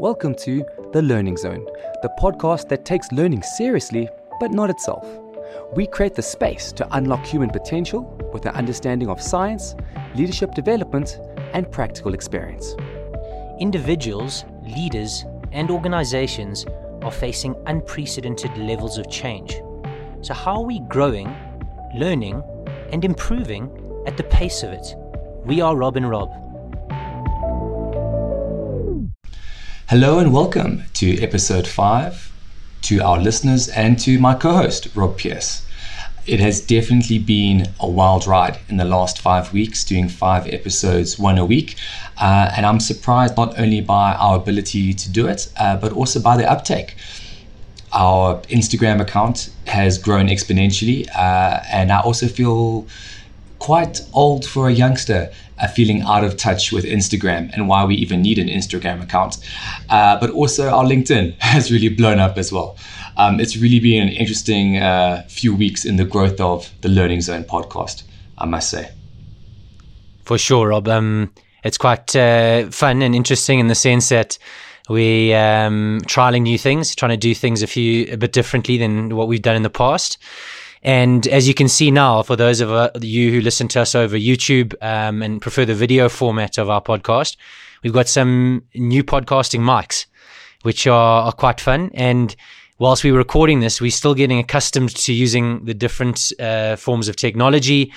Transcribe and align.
Welcome 0.00 0.36
to 0.36 0.64
The 0.92 1.02
Learning 1.02 1.36
Zone, 1.36 1.64
the 2.02 2.14
podcast 2.20 2.68
that 2.68 2.84
takes 2.84 3.10
learning 3.10 3.42
seriously, 3.42 4.08
but 4.38 4.52
not 4.52 4.70
itself. 4.70 5.04
We 5.74 5.88
create 5.88 6.14
the 6.14 6.22
space 6.22 6.70
to 6.74 6.86
unlock 6.96 7.26
human 7.26 7.50
potential 7.50 8.02
with 8.32 8.46
an 8.46 8.54
understanding 8.54 9.08
of 9.08 9.20
science, 9.20 9.74
leadership 10.14 10.54
development, 10.54 11.18
and 11.52 11.68
practical 11.68 12.14
experience. 12.14 12.76
Individuals, 13.58 14.44
leaders, 14.62 15.24
and 15.50 15.68
organizations 15.68 16.64
are 17.02 17.10
facing 17.10 17.56
unprecedented 17.66 18.56
levels 18.56 18.98
of 18.98 19.10
change. 19.10 19.60
So, 20.22 20.32
how 20.32 20.58
are 20.58 20.66
we 20.66 20.78
growing, 20.78 21.34
learning, 21.92 22.40
and 22.92 23.04
improving 23.04 23.68
at 24.06 24.16
the 24.16 24.22
pace 24.22 24.62
of 24.62 24.70
it? 24.70 24.94
We 25.44 25.60
are 25.60 25.74
Rob 25.74 25.96
and 25.96 26.08
Rob. 26.08 26.30
Hello 29.90 30.18
and 30.18 30.34
welcome 30.34 30.82
to 30.92 31.18
episode 31.22 31.66
five, 31.66 32.30
to 32.82 33.00
our 33.00 33.18
listeners 33.18 33.70
and 33.70 33.98
to 34.00 34.18
my 34.18 34.34
co 34.34 34.52
host, 34.52 34.88
Rob 34.94 35.16
Pierce. 35.16 35.66
It 36.26 36.40
has 36.40 36.60
definitely 36.60 37.18
been 37.18 37.68
a 37.80 37.88
wild 37.88 38.26
ride 38.26 38.58
in 38.68 38.76
the 38.76 38.84
last 38.84 39.18
five 39.18 39.50
weeks, 39.54 39.86
doing 39.86 40.10
five 40.10 40.46
episodes, 40.48 41.18
one 41.18 41.38
a 41.38 41.46
week. 41.46 41.76
Uh, 42.20 42.52
and 42.54 42.66
I'm 42.66 42.80
surprised 42.80 43.38
not 43.38 43.58
only 43.58 43.80
by 43.80 44.12
our 44.12 44.36
ability 44.36 44.92
to 44.92 45.10
do 45.10 45.26
it, 45.26 45.50
uh, 45.56 45.78
but 45.78 45.94
also 45.94 46.20
by 46.20 46.36
the 46.36 46.46
uptake. 46.46 46.94
Our 47.90 48.42
Instagram 48.50 49.00
account 49.00 49.48
has 49.68 49.96
grown 49.96 50.26
exponentially, 50.26 51.08
uh, 51.16 51.60
and 51.72 51.90
I 51.90 52.00
also 52.00 52.28
feel 52.28 52.86
quite 53.58 54.00
old 54.12 54.44
for 54.44 54.68
a 54.68 54.72
youngster 54.72 55.30
uh, 55.58 55.66
feeling 55.68 56.02
out 56.02 56.24
of 56.24 56.36
touch 56.36 56.72
with 56.72 56.84
Instagram 56.84 57.52
and 57.52 57.68
why 57.68 57.84
we 57.84 57.94
even 57.96 58.22
need 58.22 58.38
an 58.38 58.48
Instagram 58.48 59.02
account. 59.02 59.38
Uh, 59.88 60.18
but 60.20 60.30
also, 60.30 60.68
our 60.68 60.84
LinkedIn 60.84 61.34
has 61.38 61.70
really 61.70 61.88
blown 61.88 62.18
up 62.18 62.38
as 62.38 62.52
well. 62.52 62.76
Um, 63.16 63.40
it's 63.40 63.56
really 63.56 63.80
been 63.80 64.08
an 64.08 64.14
interesting 64.14 64.78
uh, 64.78 65.24
few 65.28 65.54
weeks 65.54 65.84
in 65.84 65.96
the 65.96 66.04
growth 66.04 66.40
of 66.40 66.70
the 66.82 66.88
Learning 66.88 67.20
Zone 67.20 67.44
podcast, 67.44 68.04
I 68.38 68.46
must 68.46 68.70
say. 68.70 68.90
For 70.24 70.38
sure, 70.38 70.68
Rob. 70.68 70.86
Um, 70.88 71.32
it's 71.64 71.78
quite 71.78 72.14
uh, 72.14 72.70
fun 72.70 73.02
and 73.02 73.14
interesting 73.14 73.58
in 73.58 73.66
the 73.66 73.74
sense 73.74 74.08
that 74.10 74.38
we 74.88 75.34
um, 75.34 76.00
trialing 76.06 76.42
new 76.42 76.58
things, 76.58 76.94
trying 76.94 77.10
to 77.10 77.16
do 77.16 77.34
things 77.34 77.62
a 77.62 77.66
few 77.66 78.10
a 78.12 78.16
bit 78.16 78.32
differently 78.32 78.78
than 78.78 79.16
what 79.16 79.28
we've 79.28 79.42
done 79.42 79.56
in 79.56 79.62
the 79.62 79.70
past. 79.70 80.18
And 80.82 81.26
as 81.28 81.48
you 81.48 81.54
can 81.54 81.68
see 81.68 81.90
now, 81.90 82.22
for 82.22 82.36
those 82.36 82.60
of 82.60 82.70
uh, 82.70 82.90
you 83.00 83.32
who 83.32 83.40
listen 83.40 83.68
to 83.68 83.80
us 83.80 83.94
over 83.94 84.16
YouTube 84.16 84.74
um, 84.80 85.22
and 85.22 85.40
prefer 85.40 85.64
the 85.64 85.74
video 85.74 86.08
format 86.08 86.58
of 86.58 86.70
our 86.70 86.80
podcast, 86.80 87.36
we've 87.82 87.92
got 87.92 88.08
some 88.08 88.64
new 88.74 89.02
podcasting 89.02 89.60
mics, 89.60 90.06
which 90.62 90.86
are, 90.86 91.24
are 91.24 91.32
quite 91.32 91.60
fun. 91.60 91.90
And 91.94 92.34
whilst 92.78 93.04
we 93.04 93.12
were 93.12 93.18
recording 93.18 93.60
this, 93.60 93.80
we're 93.80 93.90
still 93.90 94.14
getting 94.14 94.38
accustomed 94.38 94.94
to 94.94 95.12
using 95.12 95.64
the 95.64 95.74
different 95.74 96.32
uh, 96.38 96.76
forms 96.76 97.08
of 97.08 97.16
technology. 97.16 97.92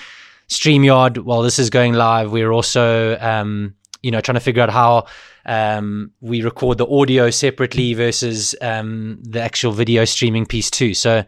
StreamYard, 0.49 1.19
while 1.19 1.41
this 1.41 1.59
is 1.59 1.69
going 1.69 1.93
live, 1.93 2.31
we're 2.31 2.51
also, 2.51 3.17
um, 3.19 3.75
you 4.01 4.11
know, 4.11 4.19
trying 4.19 4.35
to 4.35 4.41
figure 4.41 4.61
out 4.61 4.69
how 4.69 5.05
um, 5.45 6.11
we 6.19 6.41
record 6.41 6.77
the 6.77 6.87
audio 6.87 7.29
separately 7.29 7.93
versus 7.93 8.53
um, 8.61 9.19
the 9.21 9.41
actual 9.41 9.71
video 9.71 10.03
streaming 10.03 10.45
piece 10.45 10.69
too. 10.69 10.93
So 10.93 11.23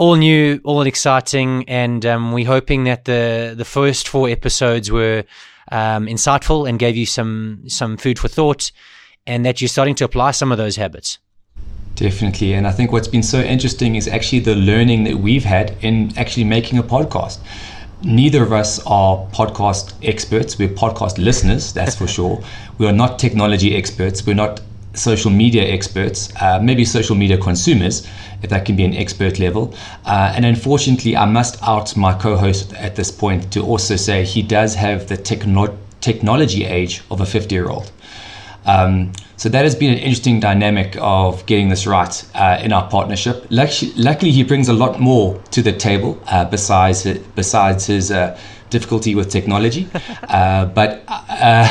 all 0.00 0.16
new, 0.16 0.58
all 0.64 0.86
exciting, 0.86 1.62
and 1.68 2.06
um, 2.06 2.32
we're 2.32 2.46
hoping 2.46 2.84
that 2.84 3.04
the 3.04 3.52
the 3.54 3.66
first 3.66 4.08
four 4.08 4.30
episodes 4.30 4.90
were 4.90 5.24
um, 5.70 6.06
insightful 6.06 6.66
and 6.66 6.78
gave 6.78 6.96
you 6.96 7.04
some 7.04 7.62
some 7.66 7.98
food 7.98 8.18
for 8.18 8.26
thought, 8.28 8.72
and 9.26 9.44
that 9.44 9.60
you're 9.60 9.68
starting 9.68 9.94
to 9.94 10.04
apply 10.04 10.30
some 10.30 10.50
of 10.50 10.56
those 10.56 10.76
habits. 10.76 11.18
Definitely, 11.96 12.54
and 12.54 12.66
I 12.66 12.72
think 12.72 12.92
what's 12.92 13.08
been 13.08 13.22
so 13.22 13.40
interesting 13.40 13.94
is 13.94 14.08
actually 14.08 14.40
the 14.40 14.54
learning 14.54 15.04
that 15.04 15.18
we've 15.18 15.44
had 15.44 15.76
in 15.82 16.16
actually 16.16 16.44
making 16.44 16.78
a 16.78 16.82
podcast. 16.82 17.38
Neither 18.02 18.42
of 18.42 18.54
us 18.54 18.80
are 18.86 19.26
podcast 19.34 19.92
experts. 20.02 20.58
We're 20.58 20.68
podcast 20.68 21.18
listeners, 21.18 21.74
that's 21.74 21.94
for 21.94 22.06
sure. 22.16 22.42
We 22.78 22.86
are 22.86 22.94
not 22.94 23.18
technology 23.18 23.76
experts. 23.76 24.24
We're 24.26 24.42
not 24.46 24.62
social 24.94 25.30
media 25.30 25.62
experts, 25.62 26.32
uh, 26.40 26.58
maybe 26.60 26.84
social 26.84 27.16
media 27.16 27.38
consumers, 27.38 28.06
if 28.42 28.50
that 28.50 28.64
can 28.64 28.76
be 28.76 28.84
an 28.84 28.94
expert 28.94 29.38
level. 29.38 29.74
Uh, 30.04 30.32
and 30.34 30.44
unfortunately, 30.44 31.16
I 31.16 31.26
must 31.26 31.62
out 31.62 31.96
my 31.96 32.14
co 32.14 32.36
host 32.36 32.72
at 32.74 32.96
this 32.96 33.10
point 33.10 33.52
to 33.52 33.62
also 33.64 33.96
say 33.96 34.24
he 34.24 34.42
does 34.42 34.74
have 34.74 35.06
the 35.08 35.16
techno- 35.16 35.76
technology 36.00 36.64
age 36.64 37.02
of 37.10 37.20
a 37.20 37.26
50 37.26 37.54
year 37.54 37.68
old. 37.68 37.92
Um, 38.66 39.12
so 39.36 39.48
that 39.48 39.64
has 39.64 39.74
been 39.74 39.92
an 39.92 39.98
interesting 39.98 40.38
dynamic 40.38 40.96
of 41.00 41.46
getting 41.46 41.70
this 41.70 41.86
right 41.86 42.30
uh, 42.34 42.60
in 42.62 42.72
our 42.72 42.88
partnership. 42.90 43.46
Luckily, 43.50 43.92
luckily, 43.96 44.32
he 44.32 44.42
brings 44.42 44.68
a 44.68 44.72
lot 44.72 45.00
more 45.00 45.40
to 45.52 45.62
the 45.62 45.72
table 45.72 46.20
uh, 46.26 46.44
besides 46.44 47.06
besides 47.34 47.86
his 47.86 48.10
uh, 48.10 48.38
difficulty 48.70 49.14
with 49.14 49.30
technology. 49.30 49.88
Uh, 50.30 50.64
but 50.64 51.02
uh, 51.08 51.66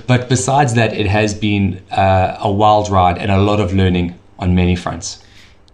but 0.06 0.28
besides 0.28 0.74
that, 0.74 0.92
it 0.92 1.06
has 1.06 1.32
been 1.32 1.82
uh, 1.90 2.36
a 2.40 2.52
wild 2.52 2.90
ride 2.90 3.16
and 3.16 3.30
a 3.30 3.38
lot 3.38 3.58
of 3.58 3.72
learning 3.72 4.14
on 4.38 4.54
many 4.54 4.76
fronts. 4.76 5.24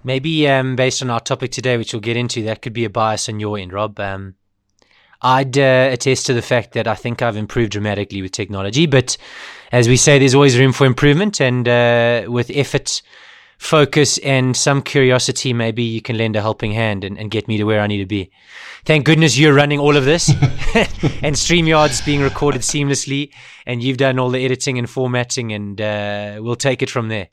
Maybe 0.05 0.47
um, 0.49 0.77
based 0.77 1.03
on 1.03 1.11
our 1.11 1.19
topic 1.19 1.51
today, 1.51 1.77
which 1.77 1.93
we'll 1.93 2.01
get 2.01 2.17
into, 2.17 2.43
that 2.45 2.63
could 2.63 2.73
be 2.73 2.85
a 2.85 2.91
bias 2.91 3.29
on 3.29 3.41
your 3.41 3.59
end, 3.59 3.73
Rob. 3.73 3.99
Um, 3.99 4.37
I'd 5.23 5.57
uh, 5.57 5.89
attest 5.93 6.27
to 6.27 6.35
the 6.35 6.43
fact 6.43 6.73
that 6.73 6.89
I 6.89 6.95
think 6.95 7.23
I've 7.23 7.37
improved 7.37 7.73
dramatically 7.73 8.23
with 8.23 8.33
technology, 8.33 8.87
but 8.87 9.17
as 9.71 9.89
we 9.89 9.97
say, 9.97 10.19
there's 10.19 10.35
always 10.35 10.59
room 10.59 10.73
for 10.73 10.85
improvement, 10.85 11.41
and 11.41 11.67
uh, 11.67 12.25
with 12.29 12.51
effort 12.51 13.03
focus 13.63 14.19
and 14.19 14.57
some 14.57 14.83
curiosity, 14.83 15.53
maybe 15.53 15.85
you 15.85 16.03
can 16.03 16.19
lend 16.19 16.35
a 16.35 16.41
helping 16.41 16.73
hand 16.73 17.05
and, 17.05 17.17
and, 17.17 17.31
get 17.31 17.47
me 17.47 17.57
to 17.57 17.63
where 17.65 17.81
I 17.81 17.87
need 17.87 17.99
to 17.99 18.07
be. 18.07 18.29
Thank 18.85 19.05
goodness 19.07 19.39
you're 19.39 19.55
running 19.55 19.79
all 19.79 19.97
of 19.97 20.05
this 20.05 20.29
and 21.23 21.37
StreamYard's 21.37 22.01
being 22.01 22.23
recorded 22.23 22.63
seamlessly 22.63 23.31
and 23.65 23.81
you've 23.81 23.99
done 23.99 24.19
all 24.19 24.31
the 24.31 24.45
editing 24.45 24.79
and 24.79 24.91
formatting 24.91 25.53
and 25.53 25.81
uh, 25.81 26.41
we'll 26.41 26.57
take 26.57 26.83
it 26.83 26.91
from 26.91 27.07
there. 27.07 27.29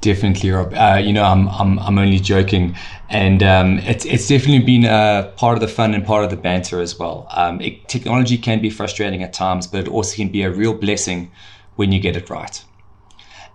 Definitely, 0.00 0.50
Rob. 0.50 0.74
Uh, 0.74 1.00
you 1.02 1.12
know, 1.12 1.22
I'm, 1.22 1.48
I'm, 1.48 1.78
I'm 1.78 1.98
only 1.98 2.18
joking. 2.18 2.76
And 3.08 3.42
um, 3.42 3.78
it's, 3.80 4.04
it's 4.04 4.26
definitely 4.26 4.64
been 4.64 4.84
a 4.84 5.32
part 5.36 5.56
of 5.56 5.60
the 5.60 5.68
fun 5.68 5.94
and 5.94 6.04
part 6.04 6.24
of 6.24 6.30
the 6.30 6.36
banter 6.36 6.80
as 6.80 6.98
well. 6.98 7.26
Um, 7.30 7.60
it, 7.60 7.88
technology 7.88 8.36
can 8.38 8.60
be 8.60 8.70
frustrating 8.70 9.22
at 9.22 9.32
times, 9.32 9.66
but 9.66 9.80
it 9.80 9.88
also 9.88 10.16
can 10.16 10.28
be 10.28 10.42
a 10.42 10.50
real 10.50 10.74
blessing 10.74 11.30
when 11.76 11.92
you 11.92 12.00
get 12.00 12.16
it 12.16 12.30
right. 12.30 12.64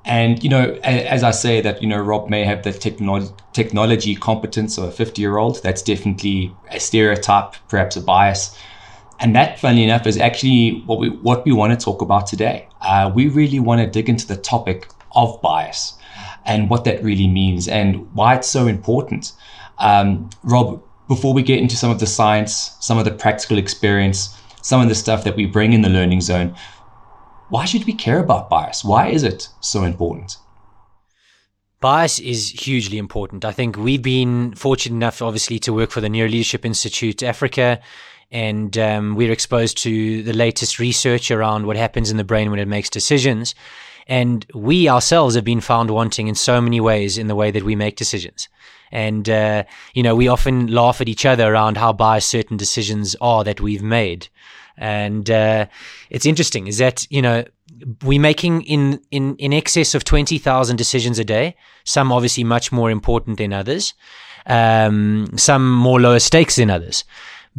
And 0.06 0.42
you 0.42 0.50
know, 0.50 0.80
as 0.84 1.22
I 1.22 1.32
say 1.32 1.60
that, 1.60 1.82
you 1.82 1.88
know, 1.88 2.00
Rob 2.00 2.30
may 2.30 2.46
have 2.46 2.64
the 2.64 2.72
techno- 2.72 3.36
technology 3.52 4.16
competence 4.16 4.78
of 4.78 4.86
a 4.86 4.92
50 4.92 5.22
year 5.22 5.38
old. 5.38 5.62
That's 5.64 5.82
definitely 5.82 6.56
a 6.72 6.80
stereotype, 6.80 7.56
perhaps 7.68 7.98
a 7.98 8.02
bias. 8.02 8.58
And 9.20 9.36
that, 9.36 9.60
funny 9.60 9.84
enough, 9.84 10.08
is 10.08 10.18
actually 10.18 10.82
what 10.86 11.00
we 11.00 11.10
what 11.10 11.44
we 11.44 11.52
want 11.52 11.78
to 11.78 11.84
talk 11.84 12.02
about 12.02 12.26
today. 12.28 12.70
Uh, 12.80 13.12
we 13.14 13.28
really 13.28 13.60
want 13.60 13.82
to 13.82 13.88
dig 13.88 14.08
into 14.08 14.26
the 14.26 14.38
topic 14.38 14.88
of 15.14 15.42
bias 15.42 15.97
and 16.48 16.70
what 16.70 16.86
that 16.86 17.04
really 17.04 17.28
means 17.28 17.68
and 17.68 18.12
why 18.16 18.36
it's 18.36 18.48
so 18.48 18.66
important. 18.66 19.34
Um, 19.78 20.30
Rob, 20.44 20.82
before 21.08 21.34
we 21.34 21.44
get 21.44 21.60
into 21.60 21.76
some 21.76 21.92
of 21.92 22.00
the 22.00 22.08
science, 22.08 22.76
some 22.80 22.98
of 22.98 23.06
the 23.06 23.12
practical 23.12 23.58
experience, 23.58 24.36
some 24.62 24.82
of 24.82 24.90
the 24.90 24.96
stuff 24.96 25.24
that 25.26 25.36
we 25.36 25.46
bring 25.46 25.74
in 25.74 25.82
the 25.82 25.90
learning 25.90 26.22
zone, 26.22 26.56
why 27.50 27.66
should 27.66 27.86
we 27.86 27.94
care 27.94 28.20
about 28.20 28.50
bias? 28.50 28.84
Why 28.84 29.10
is 29.10 29.24
it 29.24 29.50
so 29.62 29.84
important? 29.84 30.38
Bias 31.80 32.20
is 32.20 32.50
hugely 32.50 32.98
important. 32.98 33.46
I 33.46 33.52
think 33.52 33.78
we've 33.78 34.02
been 34.02 34.56
fortunate 34.56 34.96
enough, 34.96 35.22
obviously, 35.22 35.60
to 35.60 35.74
work 35.74 35.92
for 35.92 36.02
the 36.02 36.10
Neuro 36.10 36.28
Leadership 36.28 36.66
Institute 36.66 37.22
Africa, 37.22 37.80
and 38.32 38.78
um, 38.78 39.16
we're 39.16 39.32
exposed 39.32 39.78
to 39.84 40.24
the 40.24 40.34
latest 40.34 40.80
research 40.80 41.30
around 41.30 41.68
what 41.68 41.78
happens 41.78 42.10
in 42.10 42.18
the 42.18 42.24
brain 42.24 42.50
when 42.50 42.60
it 42.60 42.68
makes 42.68 42.90
decisions. 42.90 43.54
And 44.08 44.46
we 44.54 44.90
ourselves 44.90 45.36
have 45.36 45.44
been 45.44 45.62
found 45.62 45.92
wanting 45.92 46.28
in 46.28 46.36
so 46.36 46.62
many 46.62 46.80
ways 46.80 47.18
in 47.18 47.28
the 47.28 47.36
way 47.36 47.52
that 47.52 47.64
we 47.64 47.76
make 47.76 47.98
decisions. 47.98 48.48
And, 48.92 49.30
uh, 49.30 49.66
you 49.94 50.02
know, 50.02 50.16
we 50.16 50.30
often 50.30 50.68
laugh 50.68 51.02
at 51.02 51.10
each 51.10 51.26
other 51.26 51.52
around 51.52 51.78
how 51.78 51.92
biased 51.92 52.30
certain 52.30 52.56
decisions 52.58 53.16
are 53.20 53.44
that 53.44 53.60
we've 53.60 53.84
made. 53.84 54.30
And 54.78 55.30
uh, 55.30 55.66
it's 56.10 56.26
interesting 56.26 56.68
is 56.68 56.78
that, 56.78 57.06
you 57.10 57.22
know, 57.22 57.44
we're 58.04 58.22
making 58.22 58.62
in, 58.64 59.02
in, 59.12 59.36
in 59.36 59.54
excess 59.54 59.94
of 59.94 60.04
20,000 60.04 60.76
decisions 60.78 61.20
a 61.20 61.26
day, 61.26 61.56
some 61.84 62.12
obviously 62.12 62.44
much 62.44 62.72
more 62.72 62.90
important 62.90 63.38
than 63.38 63.54
others, 63.54 63.94
um, 64.46 65.28
some 65.36 65.70
more 65.70 66.00
lower 66.00 66.20
stakes 66.20 66.56
than 66.56 66.70
others. 66.70 67.04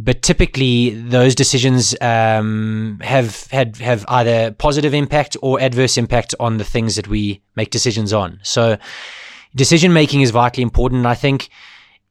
But 0.01 0.23
typically, 0.23 0.91
those 0.91 1.35
decisions 1.35 1.93
um, 2.01 3.01
have 3.03 3.49
had 3.51 3.77
have 3.79 4.05
either 4.07 4.53
positive 4.53 4.95
impact 4.95 5.37
or 5.43 5.61
adverse 5.61 5.99
impact 5.99 6.37
on 6.39 6.59
the 6.59 6.65
things 6.65 6.95
that 6.95 7.09
we 7.09 7.43
make 7.57 7.71
decisions 7.71 8.13
on. 8.13 8.39
So, 8.45 8.79
decision 9.57 9.93
making 9.93 10.21
is 10.21 10.31
vitally 10.31 10.63
important. 10.63 11.05
I 11.05 11.17
think 11.17 11.49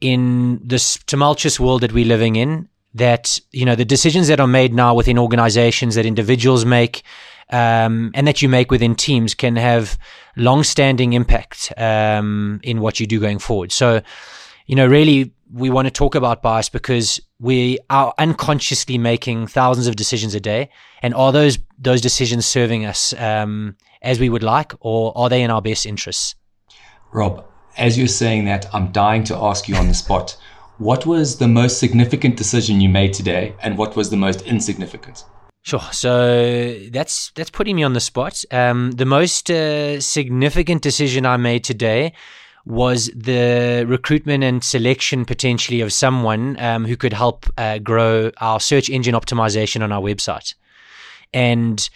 in 0.02 0.60
this 0.62 0.98
tumultuous 1.08 1.62
world 1.62 1.80
that 1.82 1.94
we're 1.94 2.06
living 2.06 2.36
in, 2.36 2.68
that 2.94 3.40
you 3.54 3.64
know 3.64 3.76
the 3.76 3.86
decisions 3.86 4.28
that 4.28 4.42
are 4.42 4.48
made 4.48 4.74
now 4.74 4.94
within 4.94 5.18
organizations 5.18 5.96
that 5.96 6.06
individuals 6.06 6.66
make 6.66 7.04
um, 7.52 8.12
and 8.14 8.28
that 8.28 8.42
you 8.42 8.50
make 8.50 8.70
within 8.70 8.96
teams 8.96 9.34
can 9.34 9.56
have 9.56 9.98
long-standing 10.36 11.14
impact 11.14 11.72
um, 11.78 12.60
in 12.64 12.82
what 12.82 13.00
you 13.00 13.08
do 13.08 13.20
going 13.20 13.40
forward. 13.40 13.72
So, 13.72 14.02
you 14.66 14.76
know, 14.76 14.86
really, 14.86 15.34
we 15.52 15.70
want 15.70 15.88
to 15.88 15.92
talk 15.92 16.16
about 16.16 16.42
bias 16.42 16.70
because 16.70 17.20
we 17.40 17.80
are 17.90 18.14
unconsciously 18.18 18.98
making 18.98 19.48
thousands 19.48 19.88
of 19.88 19.96
decisions 19.96 20.36
a 20.36 20.40
day, 20.40 20.70
and 21.02 21.14
are 21.14 21.32
those 21.32 21.60
those 21.78 22.02
decisions 22.02 22.46
serving 22.46 22.86
us 22.86 23.14
um, 23.14 23.76
as 24.02 24.20
we 24.20 24.30
would 24.30 24.44
like, 24.44 24.74
or 24.80 25.18
are 25.18 25.30
they 25.30 25.42
in 25.42 25.52
our 25.52 25.62
best 25.62 25.86
interests? 25.86 26.36
Rob, 27.12 27.46
as 27.78 27.98
you're 27.98 28.08
saying 28.08 28.46
that, 28.46 28.68
I'm 28.74 28.92
dying 28.92 29.24
to 29.26 29.36
ask 29.36 29.68
you 29.68 29.76
on 29.76 29.88
the 29.88 29.94
spot. 29.94 30.38
What 30.78 31.06
was 31.06 31.38
the 31.38 31.48
most 31.48 31.80
significant 31.80 32.38
decision 32.38 32.82
you 32.82 32.90
made 32.90 33.14
today, 33.14 33.56
and 33.62 33.78
what 33.78 33.96
was 33.96 34.10
the 34.10 34.18
most 34.18 34.42
insignificant? 34.42 35.24
Sure. 35.64 35.82
So 35.92 36.80
that's 36.92 37.32
that's 37.36 37.50
putting 37.50 37.76
me 37.76 37.84
on 37.84 37.94
the 37.94 38.00
spot. 38.00 38.44
Um, 38.52 38.92
the 38.92 39.06
most 39.06 39.52
uh, 39.52 40.00
significant 40.00 40.82
decision 40.82 41.26
I 41.26 41.36
made 41.38 41.64
today 41.64 42.14
was 42.68 43.10
the 43.16 43.86
recruitment 43.88 44.44
and 44.44 44.64
selection 44.64 45.24
potentially 45.24 45.80
of 45.80 45.94
someone 45.94 46.60
um, 46.60 46.86
who 46.86 46.98
could 46.98 47.14
help 47.14 47.46
uh, 47.58 47.78
grow 47.80 48.30
our 48.42 48.60
search 48.60 48.90
engine 48.90 49.16
optimization 49.16 49.82
on 49.82 49.92
our 49.92 50.02
website, 50.02 50.54
and 51.34 51.90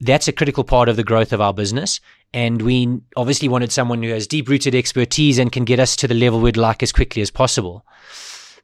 that's 0.00 0.28
a 0.28 0.32
critical 0.32 0.64
part 0.64 0.88
of 0.88 0.96
the 0.96 1.04
growth 1.04 1.32
of 1.32 1.40
our 1.40 1.54
business. 1.54 2.00
And 2.32 2.62
we 2.62 3.00
obviously 3.16 3.48
wanted 3.48 3.72
someone 3.72 4.02
who 4.02 4.10
has 4.10 4.26
deep 4.26 4.48
rooted 4.48 4.74
expertise 4.74 5.38
and 5.38 5.50
can 5.50 5.64
get 5.64 5.80
us 5.80 5.96
to 5.96 6.06
the 6.06 6.14
level 6.14 6.40
we'd 6.40 6.56
like 6.56 6.82
as 6.82 6.92
quickly 6.92 7.22
as 7.22 7.30
possible. 7.30 7.84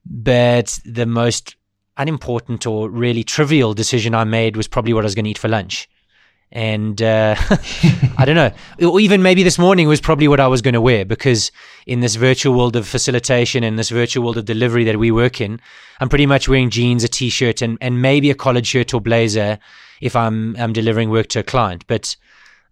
But 0.05 0.79
the 0.85 1.07
most 1.07 1.57
unimportant 1.97 2.67
or 2.67 2.89
really 2.89 3.25
trivial 3.25 3.75
decision 3.75 4.15
I 4.15 4.25
made 4.25 4.57
was 4.57 4.69
probably 4.69 4.93
what 4.93 5.05
I 5.05 5.07
was 5.07 5.15
going 5.15 5.25
to 5.25 5.31
eat 5.31 5.39
for 5.39 5.49
lunch. 5.49 5.89
And 6.53 7.03
uh, 7.03 7.35
I 8.19 8.25
don't 8.25 8.37
know, 8.37 8.53
or 8.87 9.01
even 9.01 9.23
maybe 9.23 9.43
this 9.43 9.59
morning 9.59 9.89
was 9.89 10.01
probably 10.01 10.29
what 10.29 10.41
I 10.41 10.47
was 10.47 10.63
going 10.63 10.75
to 10.75 10.81
wear 10.81 11.05
because 11.05 11.51
in 11.87 12.01
this 12.01 12.15
virtual 12.15 12.57
world 12.57 12.77
of 12.77 12.87
facilitation 12.87 13.65
and 13.65 13.79
this 13.79 13.91
virtual 13.91 14.25
world 14.25 14.39
of 14.39 14.45
delivery 14.45 14.85
that 14.85 14.99
we 14.99 15.11
work 15.11 15.41
in, 15.41 15.61
I'm 16.01 16.09
pretty 16.09 16.27
much 16.27 16.49
wearing 16.49 16.71
jeans, 16.71 17.05
a 17.05 17.09
t-shirt, 17.09 17.63
and, 17.63 17.79
and 17.81 18.01
maybe 18.01 18.31
a 18.31 18.35
collared 18.35 18.67
shirt 18.67 18.95
or 18.95 19.01
blazer 19.01 19.59
if 20.01 20.15
I'm 20.15 20.57
I'm 20.57 20.73
delivering 20.73 21.11
work 21.11 21.29
to 21.29 21.41
a 21.41 21.43
client. 21.43 21.85
But 21.87 22.17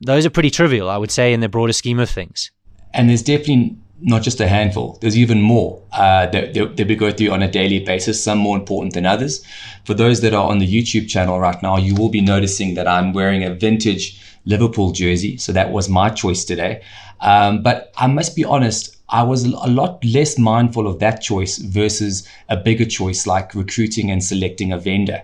those 0.01 0.27
are 0.27 0.31
pretty 0.31 0.51
trivial, 0.51 0.91
I 0.91 0.97
would 0.97 1.11
say, 1.11 1.33
in 1.33 1.41
the 1.41 1.49
broader 1.49 1.73
scheme 1.73 1.99
of 1.99 2.11
things. 2.11 2.51
And 2.93 3.09
there's 3.09 3.23
definitely 3.23 3.77
not 4.01 4.23
just 4.23 4.41
a 4.41 4.49
handful. 4.49 4.99
There's 5.01 5.17
even 5.17 5.41
more 5.41 5.83
uh, 5.93 6.27
that, 6.27 6.55
that, 6.55 6.89
we 6.89 6.97
go 6.97 7.11
through 7.11 7.31
on 7.31 7.43
a 7.43 7.51
daily 7.51 7.81
basis, 7.81 8.23
some 8.23 8.39
more 8.39 8.57
important 8.57 8.95
than 8.95 9.07
others. 9.07 9.45
For 9.85 9.95
those 9.95 10.21
that 10.21 10.35
are 10.35 10.49
on 10.51 10.59
the 10.59 10.67
YouTube 10.67 11.09
channel 11.09 11.39
right 11.39 11.61
now, 11.63 11.77
you 11.77 11.95
will 11.95 12.09
be 12.09 12.21
noticing 12.21 12.75
that 12.75 12.89
I'm 12.89 13.13
wearing 13.13 13.45
a 13.45 13.55
vintage 13.55 14.21
Liverpool 14.47 14.93
jersey. 14.93 15.37
So 15.39 15.53
that 15.53 15.73
was 15.73 15.89
my 15.89 16.11
choice 16.11 16.45
today. 16.45 16.83
Um, 17.21 17.63
but 17.63 17.93
I 17.97 18.07
must 18.07 18.37
be 18.37 18.45
honest, 18.45 18.97
I 19.09 19.23
was 19.23 19.45
a 19.45 19.69
lot 19.69 20.05
less 20.05 20.39
mindful 20.39 20.87
of 20.87 20.99
that 20.99 21.23
choice 21.23 21.59
versus 21.59 22.29
a 22.49 22.57
bigger 22.57 22.85
choice 22.85 23.27
like 23.27 23.55
recruiting 23.55 24.11
and 24.11 24.23
selecting 24.23 24.73
a 24.73 24.79
vendor. 24.79 25.23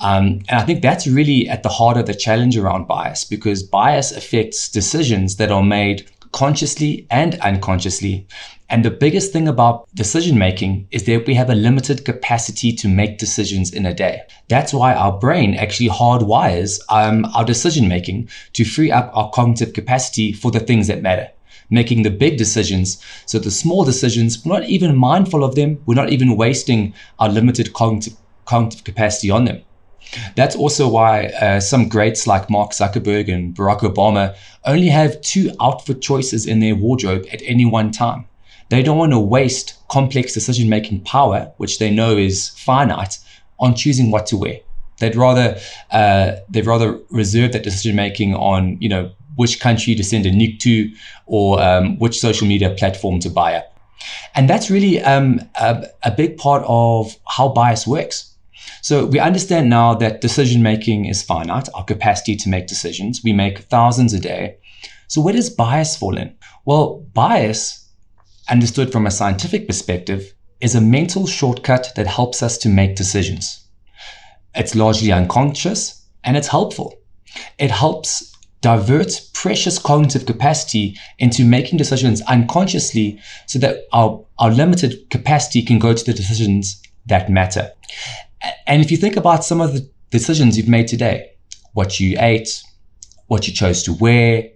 Um, 0.00 0.42
and 0.48 0.58
I 0.58 0.62
think 0.62 0.82
that's 0.82 1.06
really 1.06 1.48
at 1.48 1.62
the 1.62 1.68
heart 1.68 1.96
of 1.96 2.06
the 2.06 2.14
challenge 2.14 2.56
around 2.56 2.88
bias 2.88 3.24
because 3.24 3.62
bias 3.62 4.10
affects 4.10 4.68
decisions 4.68 5.36
that 5.36 5.50
are 5.50 5.62
made 5.62 6.08
consciously 6.32 7.06
and 7.10 7.34
unconsciously. 7.40 8.26
And 8.68 8.84
the 8.84 8.90
biggest 8.90 9.32
thing 9.32 9.48
about 9.48 9.86
decision 9.94 10.38
making 10.38 10.88
is 10.90 11.04
that 11.04 11.26
we 11.26 11.34
have 11.34 11.50
a 11.50 11.54
limited 11.54 12.06
capacity 12.06 12.72
to 12.72 12.88
make 12.88 13.18
decisions 13.18 13.72
in 13.72 13.84
a 13.84 13.92
day. 13.92 14.22
That's 14.48 14.72
why 14.72 14.94
our 14.94 15.12
brain 15.18 15.54
actually 15.54 15.90
hardwires 15.90 16.80
um, 16.88 17.26
our 17.34 17.44
decision 17.44 17.86
making 17.86 18.30
to 18.54 18.64
free 18.64 18.90
up 18.90 19.10
our 19.14 19.30
cognitive 19.30 19.74
capacity 19.74 20.32
for 20.32 20.50
the 20.50 20.60
things 20.60 20.86
that 20.86 21.02
matter. 21.02 21.28
Making 21.68 22.02
the 22.02 22.10
big 22.10 22.38
decisions. 22.38 23.02
So 23.26 23.38
the 23.38 23.50
small 23.50 23.84
decisions, 23.84 24.44
we're 24.44 24.58
not 24.58 24.68
even 24.68 24.96
mindful 24.96 25.44
of 25.44 25.54
them. 25.54 25.82
We're 25.86 25.94
not 25.94 26.10
even 26.10 26.36
wasting 26.36 26.94
our 27.18 27.28
limited 27.28 27.72
cognitive, 27.72 28.16
cognitive 28.46 28.84
capacity 28.84 29.30
on 29.30 29.44
them. 29.44 29.62
That's 30.36 30.56
also 30.56 30.88
why 30.88 31.26
uh, 31.40 31.60
some 31.60 31.88
greats 31.88 32.26
like 32.26 32.50
Mark 32.50 32.72
Zuckerberg 32.72 33.32
and 33.32 33.54
Barack 33.54 33.80
Obama 33.80 34.36
only 34.64 34.88
have 34.88 35.20
two 35.22 35.50
outfit 35.60 36.02
choices 36.02 36.46
in 36.46 36.60
their 36.60 36.74
wardrobe 36.74 37.24
at 37.32 37.40
any 37.44 37.64
one 37.64 37.90
time. 37.90 38.26
They 38.68 38.82
don't 38.82 38.98
want 38.98 39.12
to 39.12 39.18
waste 39.18 39.74
complex 39.88 40.32
decision 40.32 40.68
making 40.68 41.02
power, 41.02 41.52
which 41.58 41.78
they 41.78 41.90
know 41.90 42.16
is 42.16 42.50
finite, 42.50 43.18
on 43.58 43.74
choosing 43.74 44.10
what 44.10 44.26
to 44.26 44.36
wear. 44.36 44.60
They'd 44.98 45.16
rather 45.16 45.58
uh, 45.90 46.36
they'd 46.48 46.66
rather 46.66 46.98
reserve 47.10 47.52
that 47.52 47.62
decision 47.62 47.96
making 47.96 48.34
on 48.34 48.78
you 48.80 48.88
know 48.88 49.10
which 49.36 49.60
country 49.60 49.94
to 49.94 50.04
send 50.04 50.26
a 50.26 50.30
nuke 50.30 50.58
to 50.60 50.92
or 51.26 51.60
um, 51.60 51.98
which 51.98 52.20
social 52.20 52.46
media 52.46 52.70
platform 52.70 53.18
to 53.20 53.30
buy 53.30 53.54
up. 53.54 53.76
And 54.34 54.48
that's 54.48 54.70
really 54.70 55.00
um, 55.00 55.40
a, 55.60 55.86
a 56.02 56.10
big 56.10 56.36
part 56.36 56.64
of 56.66 57.16
how 57.26 57.48
bias 57.48 57.86
works 57.86 58.31
so 58.82 59.06
we 59.06 59.20
understand 59.20 59.70
now 59.70 59.94
that 59.94 60.20
decision 60.20 60.60
making 60.60 61.04
is 61.04 61.22
finite, 61.22 61.68
our 61.72 61.84
capacity 61.84 62.34
to 62.34 62.48
make 62.48 62.66
decisions. 62.66 63.22
We 63.22 63.32
make 63.32 63.60
thousands 63.70 64.12
a 64.12 64.18
day. 64.18 64.56
So 65.06 65.20
where 65.20 65.32
does 65.32 65.50
bias 65.50 65.96
fall 65.96 66.18
in? 66.18 66.34
Well, 66.64 67.06
bias, 67.14 67.88
understood 68.50 68.90
from 68.90 69.06
a 69.06 69.12
scientific 69.12 69.68
perspective, 69.68 70.34
is 70.60 70.74
a 70.74 70.80
mental 70.80 71.28
shortcut 71.28 71.92
that 71.94 72.08
helps 72.08 72.42
us 72.42 72.58
to 72.58 72.68
make 72.68 72.96
decisions. 72.96 73.64
It's 74.56 74.74
largely 74.74 75.12
unconscious 75.12 76.04
and 76.24 76.36
it's 76.36 76.48
helpful. 76.48 76.98
It 77.58 77.70
helps 77.70 78.36
divert 78.62 79.12
precious 79.32 79.78
cognitive 79.78 80.26
capacity 80.26 80.96
into 81.20 81.44
making 81.44 81.78
decisions 81.78 82.20
unconsciously 82.22 83.20
so 83.46 83.60
that 83.60 83.84
our, 83.92 84.24
our 84.40 84.50
limited 84.50 85.08
capacity 85.10 85.62
can 85.62 85.78
go 85.78 85.94
to 85.94 86.04
the 86.04 86.12
decisions 86.12 86.82
that 87.06 87.30
matter. 87.30 87.70
And 88.66 88.82
if 88.82 88.90
you 88.90 88.96
think 88.96 89.16
about 89.16 89.44
some 89.44 89.60
of 89.60 89.72
the 89.72 89.88
decisions 90.10 90.56
you've 90.56 90.68
made 90.68 90.88
today, 90.88 91.32
what 91.72 92.00
you 92.00 92.16
ate, 92.18 92.62
what 93.26 93.46
you 93.46 93.54
chose 93.54 93.82
to 93.84 93.92
wear, 93.94 94.50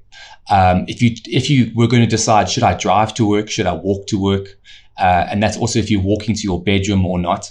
um, 0.51 0.85
if 0.87 1.03
you 1.03 1.11
if 1.27 1.51
you 1.51 1.73
were 1.75 1.89
going 1.89 2.03
to 2.03 2.09
decide 2.09 2.49
should 2.49 2.63
I 2.63 2.75
drive 2.75 3.15
to 3.15 3.29
work, 3.29 3.51
should 3.51 3.67
I 3.67 3.73
walk 3.73 4.07
to 4.09 4.21
work, 4.21 4.59
uh, 4.99 5.27
and 5.31 5.43
that's 5.43 5.57
also 5.57 5.79
if 5.79 5.91
you're 5.91 6.03
walking 6.03 6.35
to 6.37 6.43
your 6.43 6.63
bedroom 6.63 7.05
or 7.05 7.19
not, 7.19 7.51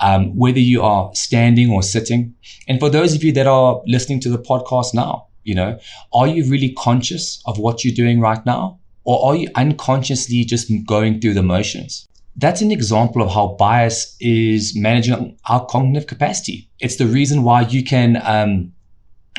um, 0.00 0.36
whether 0.36 0.58
you 0.58 0.82
are 0.82 1.10
standing 1.14 1.70
or 1.70 1.82
sitting, 1.82 2.34
and 2.68 2.78
for 2.80 2.90
those 2.90 3.14
of 3.14 3.24
you 3.24 3.32
that 3.32 3.46
are 3.46 3.80
listening 3.86 4.20
to 4.20 4.28
the 4.28 4.38
podcast 4.38 4.92
now, 4.94 5.26
you 5.44 5.54
know, 5.54 5.78
are 6.12 6.26
you 6.26 6.50
really 6.50 6.72
conscious 6.74 7.42
of 7.46 7.58
what 7.58 7.84
you're 7.84 7.94
doing 7.94 8.20
right 8.20 8.44
now, 8.44 8.78
or 9.04 9.26
are 9.26 9.36
you 9.36 9.48
unconsciously 9.54 10.44
just 10.44 10.70
going 10.86 11.20
through 11.20 11.34
the 11.34 11.42
motions? 11.42 12.08
That's 12.36 12.60
an 12.60 12.72
example 12.72 13.22
of 13.22 13.32
how 13.32 13.56
bias 13.58 14.16
is 14.20 14.76
managing 14.76 15.38
our 15.48 15.64
cognitive 15.66 16.08
capacity. 16.08 16.68
It's 16.80 16.96
the 16.96 17.06
reason 17.06 17.42
why 17.42 17.62
you 17.62 17.84
can 17.84 18.20
um, 18.24 18.72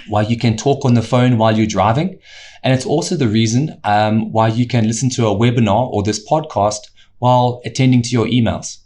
why 0.08 0.22
you 0.22 0.38
can 0.38 0.56
talk 0.56 0.86
on 0.86 0.94
the 0.94 1.02
phone 1.02 1.38
while 1.38 1.58
you're 1.58 1.68
driving, 1.68 2.20
and 2.64 2.74
it's 2.74 2.86
also 2.86 3.16
the 3.16 3.28
reason 3.28 3.80
um, 3.84 4.32
why 4.32 4.48
you 4.48 4.68
can 4.68 4.88
listen 4.88 5.10
to 5.12 5.28
a 5.28 5.36
webinar 5.36 5.90
or 5.90 6.04
this 6.04 6.26
podcast 6.28 6.80
while 7.20 7.62
attending 7.66 8.02
to 8.04 8.10
your 8.10 8.28
emails. 8.28 8.78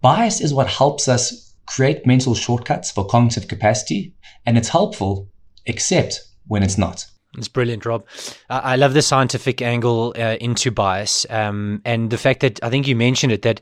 Bias 0.00 0.40
is 0.40 0.54
what 0.54 0.68
helps 0.68 1.08
us 1.08 1.54
create 1.66 2.06
mental 2.06 2.34
shortcuts 2.34 2.90
for 2.90 3.06
cognitive 3.06 3.48
capacity, 3.48 4.14
and 4.46 4.58
it's 4.58 4.68
helpful, 4.68 5.28
except 5.66 6.22
when 6.46 6.62
it's 6.62 6.78
not. 6.78 7.06
It's 7.38 7.48
brilliant, 7.48 7.86
Rob. 7.86 8.04
I 8.48 8.74
love 8.74 8.92
the 8.92 9.02
scientific 9.02 9.62
angle 9.62 10.12
uh, 10.18 10.36
into 10.40 10.72
bias, 10.72 11.26
um, 11.30 11.80
and 11.84 12.10
the 12.10 12.18
fact 12.18 12.40
that 12.40 12.62
I 12.64 12.70
think 12.70 12.88
you 12.88 12.96
mentioned 12.96 13.32
it 13.32 13.42
that 13.42 13.60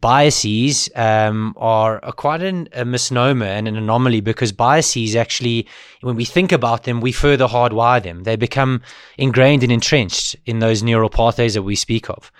biases 0.00 0.88
um, 0.96 1.52
are 1.58 2.00
a 2.02 2.12
quite 2.12 2.42
an, 2.42 2.68
a 2.72 2.86
misnomer 2.86 3.44
and 3.44 3.68
an 3.68 3.76
anomaly 3.76 4.20
because 4.20 4.50
biases 4.50 5.14
actually, 5.14 5.66
when 6.00 6.16
we 6.16 6.24
think 6.24 6.52
about 6.52 6.84
them, 6.84 7.02
we 7.02 7.12
further 7.12 7.46
hardwire 7.46 8.02
them. 8.02 8.22
They 8.22 8.36
become 8.36 8.80
ingrained 9.18 9.62
and 9.62 9.72
entrenched 9.72 10.36
in 10.46 10.60
those 10.60 10.82
neural 10.82 11.10
pathways 11.10 11.52
that 11.52 11.64
we 11.64 11.76
speak 11.76 12.08
of. 12.08 12.32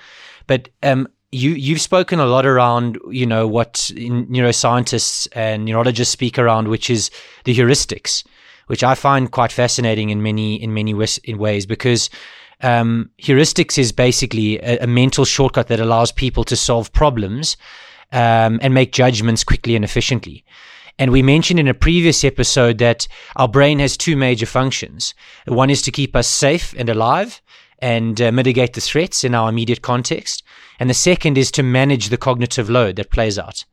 But 0.46 0.70
um, 0.82 1.06
you 1.32 1.50
you've 1.50 1.82
spoken 1.82 2.18
a 2.18 2.26
lot 2.26 2.46
around 2.46 2.98
you 3.10 3.26
know 3.26 3.46
what 3.46 3.74
neuroscientists 3.94 5.28
and 5.32 5.66
neurologists 5.66 6.12
speak 6.12 6.38
around, 6.38 6.68
which 6.68 6.88
is 6.88 7.10
the 7.44 7.54
heuristics 7.54 8.24
which 8.66 8.84
I 8.84 8.94
find 8.94 9.30
quite 9.30 9.52
fascinating 9.52 10.10
in 10.10 10.22
many 10.22 10.62
in 10.62 10.74
many 10.74 10.94
in 11.24 11.38
ways 11.38 11.66
because 11.66 12.10
um, 12.62 13.10
heuristics 13.20 13.76
is 13.76 13.92
basically 13.92 14.58
a, 14.58 14.84
a, 14.84 14.86
mental 14.86 15.24
shortcut 15.24 15.66
that 15.66 15.80
allows 15.80 16.12
people 16.12 16.44
to 16.44 16.54
solve 16.54 16.92
problems 16.92 17.56
um, 18.12 18.60
and 18.62 18.72
make 18.72 18.92
judgments 18.92 19.42
quickly 19.42 19.74
and 19.74 19.84
efficiently. 19.84 20.44
And 20.98 21.10
we 21.10 21.22
mentioned 21.22 21.58
in 21.58 21.66
a 21.66 21.74
previous 21.74 22.22
episode 22.22 22.78
that 22.78 23.08
our 23.36 23.48
brain 23.48 23.78
has 23.80 23.96
two 23.96 24.16
major 24.16 24.46
functions. 24.46 25.14
One 25.46 25.70
is 25.70 25.82
to 25.82 25.90
keep 25.90 26.14
us 26.14 26.28
safe 26.28 26.74
and 26.78 26.88
alive 26.88 27.40
and 27.80 28.20
uh, 28.20 28.30
mitigate 28.30 28.74
the 28.74 28.80
threats 28.80 29.24
in 29.24 29.34
our 29.34 29.48
immediate 29.48 29.82
context. 29.82 30.44
And 30.78 30.88
the 30.88 30.94
second 30.94 31.36
is 31.36 31.50
to 31.52 31.62
manage 31.62 32.08
the 32.08 32.16
cognitive 32.16 32.70
load 32.70 32.96
that 32.96 33.10
plays 33.10 33.38
out. 33.38 33.64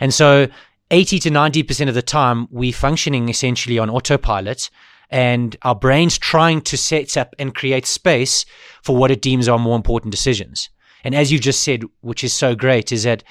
And 0.00 0.12
so 0.12 0.48
80 0.90 1.18
to 1.20 1.30
90% 1.30 1.88
of 1.88 1.94
the 1.94 2.02
time, 2.02 2.46
we're 2.50 2.72
functioning 2.72 3.28
essentially 3.28 3.78
on 3.78 3.90
autopilot 3.90 4.70
and 5.10 5.56
our 5.62 5.74
brain's 5.74 6.18
trying 6.18 6.60
to 6.62 6.76
set 6.76 7.16
up 7.16 7.34
and 7.38 7.54
create 7.54 7.86
space 7.86 8.44
for 8.82 8.96
what 8.96 9.10
it 9.10 9.22
deems 9.22 9.48
are 9.48 9.58
more 9.58 9.76
important 9.76 10.10
decisions. 10.10 10.70
And 11.04 11.14
as 11.14 11.30
you 11.30 11.38
just 11.38 11.62
said, 11.62 11.84
which 12.00 12.24
is 12.24 12.32
so 12.32 12.54
great, 12.54 12.90
is 12.90 13.02
that 13.04 13.22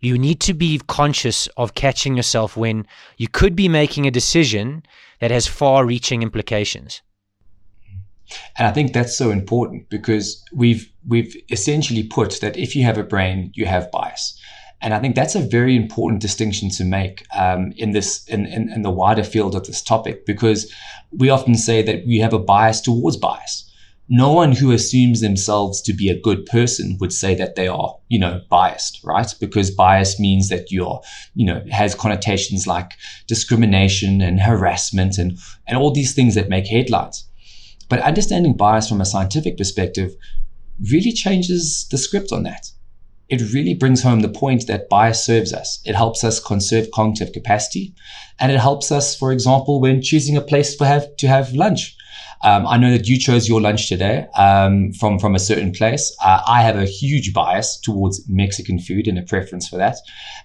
you 0.00 0.18
need 0.18 0.40
to 0.40 0.54
be 0.54 0.80
conscious 0.86 1.46
of 1.56 1.74
catching 1.74 2.16
yourself 2.16 2.56
when 2.56 2.86
you 3.16 3.28
could 3.28 3.54
be 3.54 3.68
making 3.68 4.06
a 4.06 4.10
decision 4.10 4.82
that 5.20 5.30
has 5.30 5.46
far 5.46 5.84
reaching 5.84 6.22
implications. 6.22 7.02
And 8.58 8.66
I 8.66 8.72
think 8.72 8.92
that's 8.92 9.16
so 9.16 9.30
important 9.30 9.88
because 9.90 10.42
we've 10.52 10.90
we've 11.06 11.36
essentially 11.50 12.04
put 12.04 12.40
that 12.40 12.56
if 12.56 12.76
you 12.76 12.84
have 12.84 12.98
a 12.98 13.02
brain, 13.02 13.50
you 13.54 13.66
have 13.66 13.90
bias. 13.90 14.39
And 14.82 14.94
I 14.94 15.00
think 15.00 15.14
that's 15.14 15.34
a 15.34 15.40
very 15.40 15.76
important 15.76 16.22
distinction 16.22 16.70
to 16.70 16.84
make 16.84 17.26
um, 17.36 17.72
in 17.76 17.90
this 17.90 18.26
in, 18.26 18.46
in, 18.46 18.72
in 18.72 18.82
the 18.82 18.90
wider 18.90 19.24
field 19.24 19.54
of 19.54 19.66
this 19.66 19.82
topic 19.82 20.24
because 20.24 20.72
we 21.10 21.28
often 21.28 21.54
say 21.54 21.82
that 21.82 22.06
we 22.06 22.18
have 22.18 22.32
a 22.32 22.38
bias 22.38 22.80
towards 22.80 23.16
bias. 23.16 23.66
No 24.12 24.32
one 24.32 24.52
who 24.52 24.72
assumes 24.72 25.20
themselves 25.20 25.80
to 25.82 25.92
be 25.92 26.08
a 26.08 26.20
good 26.20 26.44
person 26.46 26.96
would 26.98 27.12
say 27.12 27.34
that 27.36 27.54
they 27.54 27.68
are, 27.68 27.96
you 28.08 28.18
know, 28.18 28.40
biased, 28.48 29.00
right? 29.04 29.32
Because 29.38 29.70
bias 29.70 30.18
means 30.18 30.48
that 30.48 30.72
you're, 30.72 31.00
you 31.34 31.46
know, 31.46 31.62
has 31.70 31.94
connotations 31.94 32.66
like 32.66 32.94
discrimination 33.28 34.20
and 34.20 34.40
harassment 34.40 35.16
and, 35.16 35.38
and 35.68 35.78
all 35.78 35.92
these 35.92 36.12
things 36.12 36.34
that 36.34 36.48
make 36.48 36.66
headlines. 36.66 37.24
But 37.88 38.00
understanding 38.00 38.56
bias 38.56 38.88
from 38.88 39.00
a 39.00 39.04
scientific 39.04 39.56
perspective 39.56 40.16
really 40.90 41.12
changes 41.12 41.86
the 41.90 41.98
script 41.98 42.32
on 42.32 42.42
that 42.44 42.72
it 43.30 43.52
really 43.52 43.74
brings 43.74 44.02
home 44.02 44.20
the 44.20 44.28
point 44.28 44.66
that 44.66 44.88
bias 44.88 45.24
serves 45.24 45.52
us. 45.52 45.80
It 45.84 45.94
helps 45.94 46.24
us 46.24 46.40
conserve 46.40 46.90
cognitive 46.92 47.32
capacity, 47.32 47.94
and 48.38 48.50
it 48.50 48.58
helps 48.58 48.90
us, 48.90 49.16
for 49.16 49.32
example, 49.32 49.80
when 49.80 50.02
choosing 50.02 50.36
a 50.36 50.40
place 50.40 50.76
to 50.76 50.84
have 50.84 51.16
to 51.16 51.28
have 51.28 51.52
lunch. 51.52 51.96
Um, 52.42 52.66
I 52.66 52.78
know 52.78 52.90
that 52.90 53.06
you 53.06 53.18
chose 53.18 53.48
your 53.48 53.60
lunch 53.60 53.88
today 53.88 54.26
um, 54.36 54.92
from 54.92 55.18
from 55.18 55.34
a 55.34 55.38
certain 55.38 55.72
place. 55.72 56.14
Uh, 56.24 56.42
I 56.46 56.62
have 56.62 56.76
a 56.76 56.86
huge 56.86 57.32
bias 57.32 57.78
towards 57.78 58.28
Mexican 58.28 58.78
food 58.78 59.06
and 59.06 59.18
a 59.18 59.22
preference 59.22 59.68
for 59.68 59.76
that, 59.76 59.96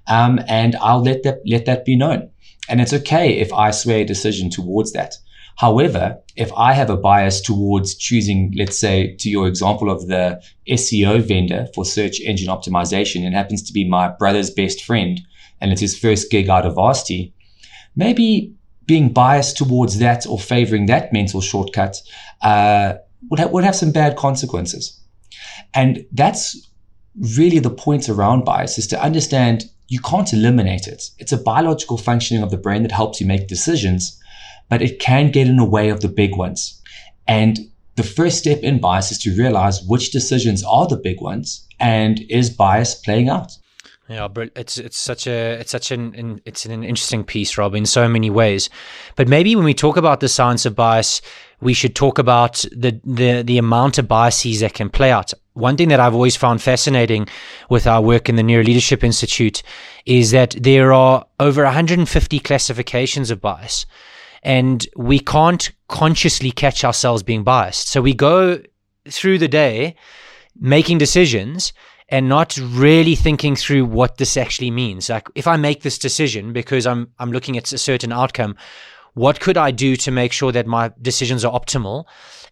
um, 0.07 0.39
and 0.47 0.75
I'll 0.75 1.01
let 1.01 1.23
that 1.23 1.39
let 1.47 1.65
that 1.65 1.85
be 1.85 1.95
known. 1.95 2.29
And 2.69 2.81
it's 2.81 2.93
okay 2.93 3.39
if 3.39 3.51
I 3.53 3.71
sway 3.71 4.01
a 4.01 4.05
decision 4.05 4.49
towards 4.49 4.91
that. 4.93 5.15
However, 5.57 6.17
if 6.35 6.51
I 6.53 6.73
have 6.73 6.89
a 6.89 6.97
bias 6.97 7.39
towards 7.39 7.95
choosing, 7.95 8.53
let's 8.57 8.77
say, 8.77 9.15
to 9.19 9.29
your 9.29 9.47
example 9.47 9.89
of 9.89 10.07
the 10.07 10.41
SEO 10.67 11.21
vendor 11.21 11.67
for 11.73 11.85
search 11.85 12.19
engine 12.19 12.49
optimization, 12.49 13.25
and 13.25 13.33
happens 13.33 13.63
to 13.63 13.73
be 13.73 13.87
my 13.87 14.09
brother's 14.09 14.49
best 14.49 14.83
friend, 14.83 15.21
and 15.61 15.71
it's 15.71 15.81
his 15.81 15.97
first 15.97 16.29
gig 16.29 16.49
out 16.49 16.65
of 16.65 16.75
varsity, 16.75 17.33
maybe 17.95 18.53
being 18.85 19.11
biased 19.11 19.57
towards 19.57 19.97
that 19.99 20.27
or 20.27 20.37
favoring 20.37 20.85
that 20.85 21.11
mental 21.13 21.41
shortcut 21.41 22.01
uh, 22.41 22.95
would, 23.29 23.39
ha- 23.39 23.47
would 23.47 23.63
have 23.63 23.75
some 23.75 23.91
bad 23.91 24.15
consequences. 24.17 24.99
And 25.73 26.05
that's 26.11 26.69
really 27.37 27.59
the 27.59 27.69
point 27.69 28.09
around 28.09 28.43
bias 28.43 28.77
is 28.77 28.87
to 28.87 29.01
understand 29.01 29.65
you 29.87 29.99
can't 30.01 30.33
eliminate 30.33 30.87
it. 30.87 31.11
It's 31.17 31.31
a 31.31 31.37
biological 31.37 31.97
functioning 31.97 32.43
of 32.43 32.51
the 32.51 32.57
brain 32.57 32.83
that 32.83 32.91
helps 32.91 33.21
you 33.21 33.27
make 33.27 33.47
decisions 33.47 34.21
but 34.69 34.81
it 34.81 34.99
can 34.99 35.31
get 35.31 35.47
in 35.47 35.57
the 35.57 35.65
way 35.65 35.89
of 35.89 36.01
the 36.01 36.07
big 36.07 36.35
ones. 36.35 36.81
And 37.27 37.59
the 37.95 38.03
first 38.03 38.37
step 38.37 38.59
in 38.59 38.79
bias 38.79 39.11
is 39.11 39.19
to 39.19 39.35
realize 39.37 39.81
which 39.83 40.11
decisions 40.11 40.63
are 40.63 40.87
the 40.87 40.97
big 40.97 41.21
ones 41.21 41.65
and 41.79 42.19
is 42.29 42.49
bias 42.49 42.95
playing 42.95 43.29
out. 43.29 43.51
Yeah, 44.07 44.27
it's 44.55 44.77
it's 44.77 44.97
such 44.97 45.25
a 45.25 45.53
it's 45.59 45.71
such 45.71 45.89
an 45.89 46.39
it's 46.45 46.65
an 46.65 46.83
interesting 46.83 47.23
piece, 47.23 47.57
Rob, 47.57 47.73
in 47.73 47.87
so 47.87 48.07
many 48.07 48.29
ways. 48.29 48.69
But 49.15 49.27
maybe 49.27 49.55
when 49.55 49.65
we 49.65 49.73
talk 49.73 49.97
about 49.97 50.19
the 50.19 50.29
science 50.29 50.63
of 50.67 50.75
bias, 50.75 51.23
we 51.59 51.73
should 51.73 51.95
talk 51.95 52.19
about 52.19 52.63
the 52.71 52.99
the 53.03 53.41
the 53.41 53.57
amount 53.57 53.97
of 53.97 54.07
biases 54.07 54.59
that 54.59 54.75
can 54.75 54.91
play 54.91 55.11
out. 55.11 55.33
One 55.53 55.75
thing 55.75 55.89
that 55.89 55.99
I've 55.99 56.13
always 56.13 56.35
found 56.35 56.61
fascinating 56.61 57.27
with 57.67 57.87
our 57.87 58.01
work 58.01 58.29
in 58.29 58.35
the 58.35 58.43
Neuro 58.43 58.63
Leadership 58.63 59.03
Institute 59.03 59.63
is 60.05 60.29
that 60.31 60.55
there 60.59 60.93
are 60.93 61.25
over 61.39 61.63
150 61.63 62.39
classifications 62.41 63.31
of 63.31 63.41
bias 63.41 63.87
and 64.45 64.87
we 64.95 65.19
can't 65.19 65.71
consciously 65.87 66.51
catch 66.51 66.83
ourselves 66.83 67.23
being 67.23 67.43
biased. 67.43 67.87
So 67.87 67.99
we 67.99 68.13
go 68.13 68.61
through 69.09 69.39
the 69.39 69.47
day 69.47 69.95
making 70.57 70.99
decisions 70.99 71.73
and 72.09 72.29
not 72.29 72.55
really 72.61 73.15
thinking 73.15 73.55
through 73.55 73.85
what 73.85 74.17
this 74.17 74.37
actually 74.37 74.69
means. 74.69 75.09
Like 75.09 75.27
if 75.33 75.47
I 75.47 75.57
make 75.57 75.81
this 75.81 75.97
decision 75.97 76.53
because 76.53 76.85
I'm 76.85 77.09
I'm 77.17 77.31
looking 77.31 77.57
at 77.57 77.73
a 77.73 77.77
certain 77.79 78.11
outcome, 78.11 78.55
what 79.15 79.39
could 79.39 79.57
I 79.57 79.71
do 79.71 79.95
to 79.95 80.11
make 80.11 80.31
sure 80.31 80.51
that 80.51 80.67
my 80.67 80.91
decisions 81.01 81.43
are 81.43 81.59
optimal? 81.59 82.05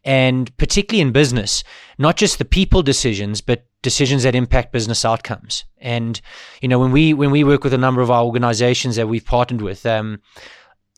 And 0.03 0.55
particularly 0.57 1.01
in 1.01 1.12
business, 1.12 1.63
not 2.00 2.17
just 2.17 2.39
the 2.39 2.45
people 2.45 2.81
decisions, 2.81 3.39
but 3.39 3.67
decisions 3.83 4.23
that 4.23 4.33
impact 4.33 4.73
business 4.73 5.05
outcomes. 5.05 5.63
And 5.77 6.19
you 6.59 6.67
know, 6.67 6.79
when 6.79 6.91
we 6.91 7.13
when 7.13 7.29
we 7.29 7.43
work 7.43 7.63
with 7.63 7.73
a 7.73 7.77
number 7.77 8.01
of 8.01 8.09
our 8.09 8.23
organizations 8.23 8.95
that 8.95 9.07
we've 9.07 9.23
partnered 9.23 9.62
with, 9.62 9.85
um, 9.85 10.21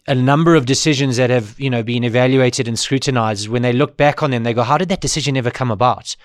a 0.08 0.16
number 0.16 0.56
of 0.56 0.66
decisions 0.66 1.18
that 1.18 1.30
have 1.30 1.60
you 1.60 1.70
know 1.70 1.84
been 1.84 2.04
evaluated 2.04 2.68
and 2.68 2.78
scrutinized 2.78 3.48
when 3.48 3.62
they 3.62 3.74
look 3.74 3.98
back 3.98 4.22
on 4.22 4.32
them 4.32 4.44
they 4.44 4.54
go 4.54 4.64
how 4.64 4.78
did 4.78 4.90
that 4.90 5.02
decision 5.02 5.38
ever 5.38 5.52
come 5.52 5.72
about? 5.72 6.16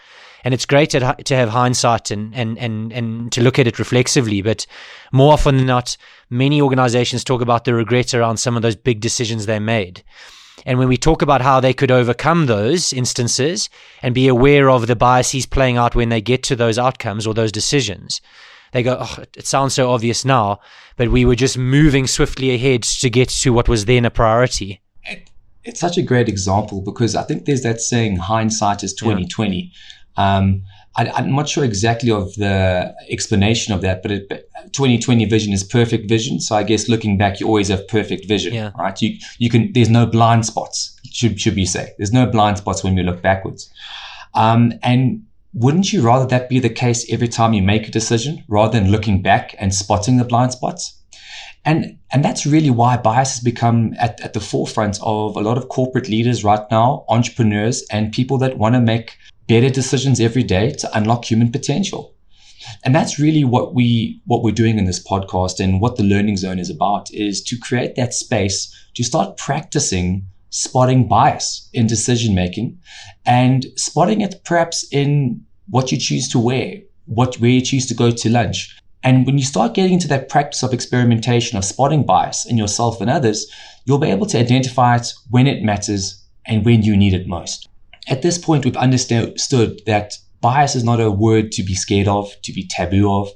And 0.43 0.55
it's 0.55 0.65
great 0.65 0.89
to, 0.91 1.15
have 1.37 1.49
hindsight 1.51 2.11
and, 2.11 2.35
and, 2.35 2.59
and, 2.59 2.95
and 2.95 3.31
to 3.33 3.43
look 3.43 3.59
at 3.59 3.67
it 3.67 3.79
reflexively 3.79 4.41
but 4.41 4.67
more 5.13 5.35
often 5.35 5.59
than 5.59 5.67
not 5.67 5.99
many 6.31 6.63
organizations 6.63 7.25
talk 7.25 7.43
about 7.43 7.65
the 7.67 7.75
regrets 7.75 8.15
around 8.15 8.39
some 8.39 8.57
of 8.57 8.63
those 8.63 8.77
big 8.77 9.01
decisions 9.01 9.45
they 9.45 9.59
made. 9.59 10.03
And 10.65 10.79
when 10.79 10.89
we 10.89 10.97
talk 10.97 11.21
about 11.21 11.43
how 11.43 11.61
they 11.61 11.75
could 11.75 11.91
overcome 11.91 12.47
those 12.47 12.93
instances 12.93 13.69
and 14.03 14.15
be 14.15 14.29
aware 14.29 14.71
of 14.71 14.87
the 14.87 14.97
biases 14.97 15.45
playing 15.45 15.77
out 15.77 15.95
when 15.95 16.09
they 16.09 16.23
get 16.23 16.43
to 16.45 16.57
those 16.57 16.79
outcomes 16.79 17.27
or 17.27 17.35
those 17.35 17.53
decisions 17.53 18.23
they 18.73 18.83
go, 18.83 18.99
oh, 19.01 19.25
it 19.37 19.47
sounds 19.47 19.75
so 19.75 19.91
obvious 19.91 20.25
now, 20.25 20.61
but 20.97 21.09
we 21.09 21.25
were 21.25 21.35
just 21.35 21.59
moving 21.59 22.07
swiftly 22.07 22.55
ahead 22.55 22.83
to 22.83 23.11
get 23.11 23.29
to 23.29 23.53
what 23.53 23.69
was 23.69 23.85
then 23.85 24.05
a 24.05 24.11
priority. 24.11 24.81
It, 25.05 25.31
it's 25.65 25.81
such 25.81 25.99
a 25.99 26.03
great 26.03 26.29
example 26.29 26.81
because 26.81 27.17
I 27.17 27.23
think 27.23 27.45
there's 27.45 27.63
that 27.63 27.81
saying, 27.81 28.17
hindsight 28.17 28.83
is 28.83 28.95
2020. 28.95 29.73
Yeah. 30.17 30.37
Um, 30.37 30.63
I, 30.97 31.21
am 31.21 31.35
not 31.35 31.49
sure 31.49 31.65
exactly 31.65 32.11
of 32.11 32.35
the 32.35 32.95
explanation 33.09 33.73
of 33.73 33.81
that, 33.83 34.03
but, 34.03 34.11
it, 34.11 34.51
2020 34.73 35.25
vision 35.27 35.53
is 35.53 35.63
perfect 35.65 36.09
vision. 36.09 36.41
So 36.41 36.57
I 36.57 36.63
guess 36.63 36.89
looking 36.89 37.17
back, 37.17 37.41
you 37.41 37.47
always 37.47 37.69
have 37.69 37.87
perfect 37.89 38.27
vision, 38.27 38.53
yeah. 38.53 38.73
right? 38.79 39.01
You 39.01 39.17
you 39.39 39.49
can. 39.49 39.73
There's 39.73 39.89
no 39.89 40.05
blind 40.05 40.47
spots. 40.47 40.99
Should 41.11 41.41
should 41.41 41.55
we 41.55 41.65
say? 41.65 41.93
There's 41.97 42.13
no 42.13 42.27
blind 42.27 42.59
spots 42.59 42.85
when 42.85 42.95
we 42.95 43.03
look 43.03 43.23
backwards. 43.23 43.71
Um, 44.35 44.75
and 44.83 45.25
wouldn't 45.53 45.93
you 45.93 46.03
rather 46.03 46.27
that 46.27 46.49
be 46.49 46.61
the 46.61 46.71
case 46.71 47.11
every 47.13 47.29
time 47.29 47.53
you 47.53 47.63
make 47.63 47.89
a 47.89 47.91
decision 47.91 48.45
rather 48.49 48.79
than 48.79 48.91
looking 48.91 49.23
back 49.23 49.55
and 49.59 49.75
spotting 49.75 50.17
the 50.17 50.25
blind 50.25 50.53
spots? 50.53 50.97
And, 51.65 51.99
and 52.13 52.25
that's 52.25 52.47
really 52.47 52.71
why 52.71 52.97
bias 52.97 53.35
has 53.35 53.45
become 53.45 53.93
at, 53.99 54.21
at 54.21 54.33
the 54.33 54.41
forefront 54.41 54.99
of 55.03 55.37
a 55.37 55.41
lot 55.41 55.59
of 55.59 55.69
corporate 55.69 56.09
leaders 56.09 56.45
right 56.45 56.63
now, 56.71 57.05
entrepreneurs 57.09 57.85
and 57.91 58.13
people 58.13 58.39
that 58.39 58.59
want 58.59 58.75
to 58.75 58.81
make 58.81 59.19
better 59.47 59.69
decisions 59.69 60.21
every 60.21 60.43
day 60.43 60.71
to 60.73 60.97
unlock 60.97 61.25
human 61.25 61.51
potential. 61.51 62.15
And 62.85 62.95
that's 62.95 63.19
really 63.19 63.45
what 63.45 63.75
we, 63.75 64.23
what 64.27 64.43
we're 64.43 64.53
doing 64.53 64.79
in 64.79 64.85
this 64.85 65.05
podcast 65.05 65.61
and 65.63 65.81
what 65.81 65.97
the 65.97 66.05
learning 66.05 66.37
zone 66.37 66.59
is 66.59 66.71
about 66.71 67.13
is 67.13 67.43
to 67.45 67.59
create 67.59 67.97
that 67.97 68.15
space 68.15 68.75
to 68.95 69.03
start 69.03 69.37
practicing 69.37 70.27
spotting 70.51 71.09
bias 71.09 71.69
in 71.73 71.87
decision 71.87 72.35
making 72.35 72.79
and 73.25 73.67
spotting 73.77 74.21
it 74.21 74.41
perhaps 74.45 74.87
in 74.93 75.45
what 75.69 75.91
you 75.91 75.99
choose 75.99 76.29
to 76.29 76.39
wear, 76.39 76.81
what 77.07 77.37
where 77.37 77.51
you 77.51 77.61
choose 77.61 77.87
to 77.87 77.95
go 77.95 78.11
to 78.11 78.29
lunch. 78.29 78.77
And 79.03 79.25
when 79.25 79.39
you 79.39 79.45
start 79.45 79.75
getting 79.75 79.95
into 79.95 80.09
that 80.09 80.29
practice 80.29 80.63
of 80.63 80.75
experimentation 80.75 81.57
of 81.57 81.65
spotting 81.65 82.05
bias 82.05 82.45
in 82.45 82.59
yourself 82.59 83.01
and 83.01 83.09
others, 83.09 83.51
you'll 83.85 83.99
be 83.99 84.11
able 84.11 84.27
to 84.27 84.39
identify 84.39 84.97
it 84.97 85.13
when 85.31 85.47
it 85.47 85.63
matters 85.63 86.23
and 86.47 86.65
when 86.65 86.83
you 86.83 86.97
need 86.97 87.15
it 87.15 87.27
most. 87.27 87.69
At 88.09 88.23
this 88.23 88.37
point, 88.37 88.65
we've 88.65 88.77
understood 88.77 89.81
that 89.87 90.15
bias 90.41 90.75
is 90.75 90.85
not 90.85 91.01
a 91.01 91.11
word 91.11 91.53
to 91.53 91.63
be 91.63 91.75
scared 91.75 92.09
of, 92.09 92.35
to 92.43 92.53
be 92.53 92.67
taboo 92.67 93.11
of. 93.13 93.31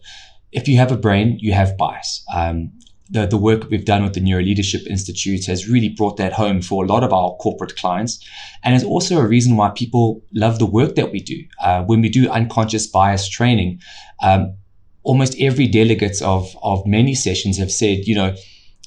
If 0.53 0.69
you 0.69 0.77
have 0.79 0.93
a 0.93 0.97
brain, 0.97 1.39
you 1.41 1.53
have 1.53 1.77
bias. 1.77 2.25
Um, 2.35 2.73
the, 3.11 3.27
the 3.27 3.37
work 3.37 3.69
we've 3.71 3.85
done 3.85 4.03
with 4.03 4.15
the 4.15 4.21
Neuro 4.21 4.43
Leadership 4.43 4.87
Institute 4.89 5.45
has 5.47 5.69
really 5.69 5.91
brought 5.91 6.17
that 6.17 6.33
home 6.33 6.63
for 6.63 6.85
a 6.85 6.87
lot 6.87 7.05
of 7.05 7.13
our 7.13 7.37
corporate 7.37 7.77
clients. 7.77 8.25
And 8.63 8.75
it's 8.75 8.85
also 8.85 9.19
a 9.19 9.27
reason 9.27 9.57
why 9.57 9.71
people 9.71 10.23
love 10.33 10.59
the 10.59 10.67
work 10.67 10.95
that 10.95 11.13
we 11.13 11.21
do. 11.21 11.45
Uh, 11.63 11.83
when 11.85 12.01
we 12.01 12.09
do 12.09 12.29
unconscious 12.31 12.87
bias 12.87 13.29
training, 13.29 13.81
um, 14.23 14.57
almost 15.03 15.37
every 15.39 15.67
delegate 15.67 16.23
of, 16.23 16.57
of 16.63 16.87
many 16.87 17.15
sessions 17.15 17.59
have 17.59 17.71
said, 17.71 18.07
you 18.07 18.15
know, 18.15 18.35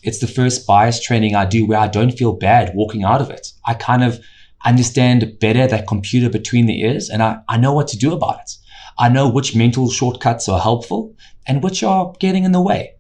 it's 0.03 0.19
the 0.19 0.27
first 0.27 0.65
bias 0.65 1.01
training 1.01 1.36
I 1.36 1.45
do 1.45 1.65
where 1.65 1.79
I 1.79 1.88
don't 1.88 2.12
feel 2.12 2.33
bad 2.33 2.71
walking 2.74 3.03
out 3.03 3.21
of 3.21 3.29
it. 3.29 3.51
I 3.65 3.75
kind 3.75 4.03
of 4.03 4.19
understand 4.65 5.38
better 5.39 5.67
that 5.67 5.88
computer 5.88 6.29
between 6.29 6.65
the 6.65 6.81
ears 6.81 7.09
and 7.09 7.21
I, 7.21 7.38
I 7.47 7.57
know 7.57 7.74
what 7.74 7.88
to 7.89 7.97
do 7.97 8.13
about 8.13 8.39
it. 8.39 8.51
I 8.97 9.09
know 9.09 9.29
which 9.29 9.55
mental 9.55 9.91
shortcuts 9.91 10.50
are 10.50 10.59
helpful 10.59 11.15
and 11.45 11.62
which 11.62 11.83
are 11.83 12.13
getting 12.19 12.43
in 12.45 12.51
the 12.51 12.62
way. 12.62 12.93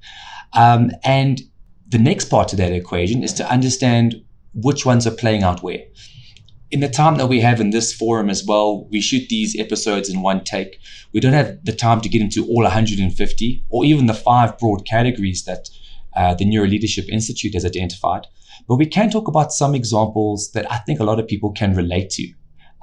Um, 0.53 0.91
and 1.03 1.41
the 1.87 1.97
next 1.97 2.25
part 2.25 2.51
of 2.51 2.57
that 2.57 2.71
equation 2.71 3.23
is 3.23 3.33
to 3.33 3.49
understand 3.49 4.15
which 4.53 4.85
ones 4.85 5.05
are 5.07 5.11
playing 5.11 5.43
out 5.43 5.63
where. 5.63 5.83
In 6.69 6.81
the 6.81 6.89
time 6.89 7.17
that 7.17 7.27
we 7.27 7.39
have 7.39 7.61
in 7.61 7.69
this 7.69 7.93
forum 7.93 8.29
as 8.29 8.43
well, 8.45 8.87
we 8.91 8.99
shoot 8.99 9.29
these 9.29 9.57
episodes 9.57 10.09
in 10.09 10.21
one 10.21 10.43
take. 10.43 10.79
We 11.13 11.21
don't 11.21 11.33
have 11.33 11.63
the 11.63 11.71
time 11.71 12.01
to 12.01 12.09
get 12.09 12.21
into 12.21 12.45
all 12.45 12.63
150 12.63 13.65
or 13.69 13.85
even 13.85 14.07
the 14.07 14.13
five 14.13 14.57
broad 14.57 14.85
categories 14.85 15.45
that 15.45 15.69
uh, 16.15 16.33
the 16.33 16.43
Neuro 16.43 16.67
Leadership 16.67 17.05
Institute 17.09 17.53
has 17.53 17.65
identified. 17.65 18.27
But 18.67 18.75
we 18.75 18.85
can 18.85 19.09
talk 19.09 19.29
about 19.29 19.53
some 19.53 19.75
examples 19.75 20.51
that 20.51 20.69
I 20.69 20.77
think 20.79 20.99
a 20.99 21.05
lot 21.05 21.19
of 21.19 21.27
people 21.27 21.51
can 21.51 21.73
relate 21.73 22.09
to 22.11 22.33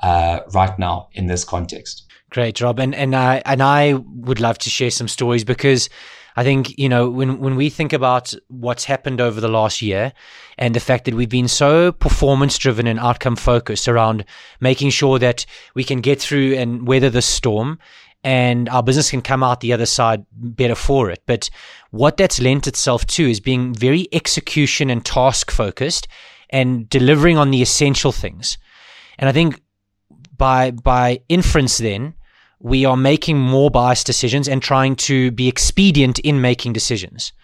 uh, 0.03 0.41
right 0.55 0.79
now 0.79 1.09
in 1.13 1.27
this 1.27 1.45
context. 1.45 2.07
Great, 2.31 2.61
Rob, 2.61 2.81
and 2.81 2.95
and 2.95 3.15
I 3.15 3.43
and 3.45 3.63
I 3.63 3.95
would 3.95 4.41
love 4.41 4.59
to 4.59 4.71
share 4.71 4.91
some 4.91 5.09
stories 5.09 5.45
because 5.45 5.89
I 6.37 6.43
think 6.43 6.79
you 6.79 6.89
know 6.89 7.09
when 7.09 7.39
when 7.39 7.57
we 7.57 7.71
think 7.71 7.93
about 7.93 8.35
what's 8.49 8.85
happened 8.85 9.21
over 9.21 9.41
the 9.41 9.49
last 9.49 9.81
year 9.83 10.13
and 10.59 10.75
the 10.75 10.81
fact 10.81 11.05
that 11.05 11.15
we've 11.15 11.29
been 11.29 11.49
so 11.49 11.93
performance 11.93 12.59
driven 12.59 12.87
and 12.87 12.99
outcome 12.99 13.37
focused 13.37 13.89
around 13.89 14.25
making 14.61 14.91
sure 14.91 15.19
that 15.19 15.47
we 15.75 15.85
can 15.85 16.01
get 16.01 16.21
through 16.21 16.55
and 16.55 16.89
weather 16.89 17.11
the 17.11 17.23
storm 17.23 17.79
and 18.25 18.69
our 18.71 18.83
business 18.83 19.11
can 19.11 19.21
come 19.21 19.43
out 19.43 19.61
the 19.61 19.73
other 19.73 19.87
side 19.87 20.25
better 20.33 20.75
for 20.75 21.11
it. 21.11 21.23
But 21.27 21.51
what 21.91 22.17
that's 22.17 22.41
lent 22.41 22.67
itself 22.67 23.05
to 23.07 23.31
is 23.31 23.39
being 23.39 23.75
very 23.75 24.09
execution 24.13 24.89
and 24.89 25.05
task 25.05 25.51
focused 25.51 26.09
and 26.49 26.89
delivering 26.89 27.37
on 27.37 27.51
the 27.51 27.61
essential 27.61 28.13
things. 28.13 28.57
And 29.19 29.29
I 29.29 29.33
think 29.33 29.61
by 30.37 30.71
by 30.71 31.21
inference 31.29 31.79
then 31.79 32.15
we 32.65 32.87
are 32.87 32.97
making 32.97 33.39
more 33.39 33.71
biased 33.71 34.07
decisions 34.07 34.49
and 34.49 34.63
trying 34.63 34.97
to 34.97 35.31
be 35.33 35.49
expedient 35.49 36.19
in 36.21 36.41
making 36.41 36.73
decisions. 36.73 37.35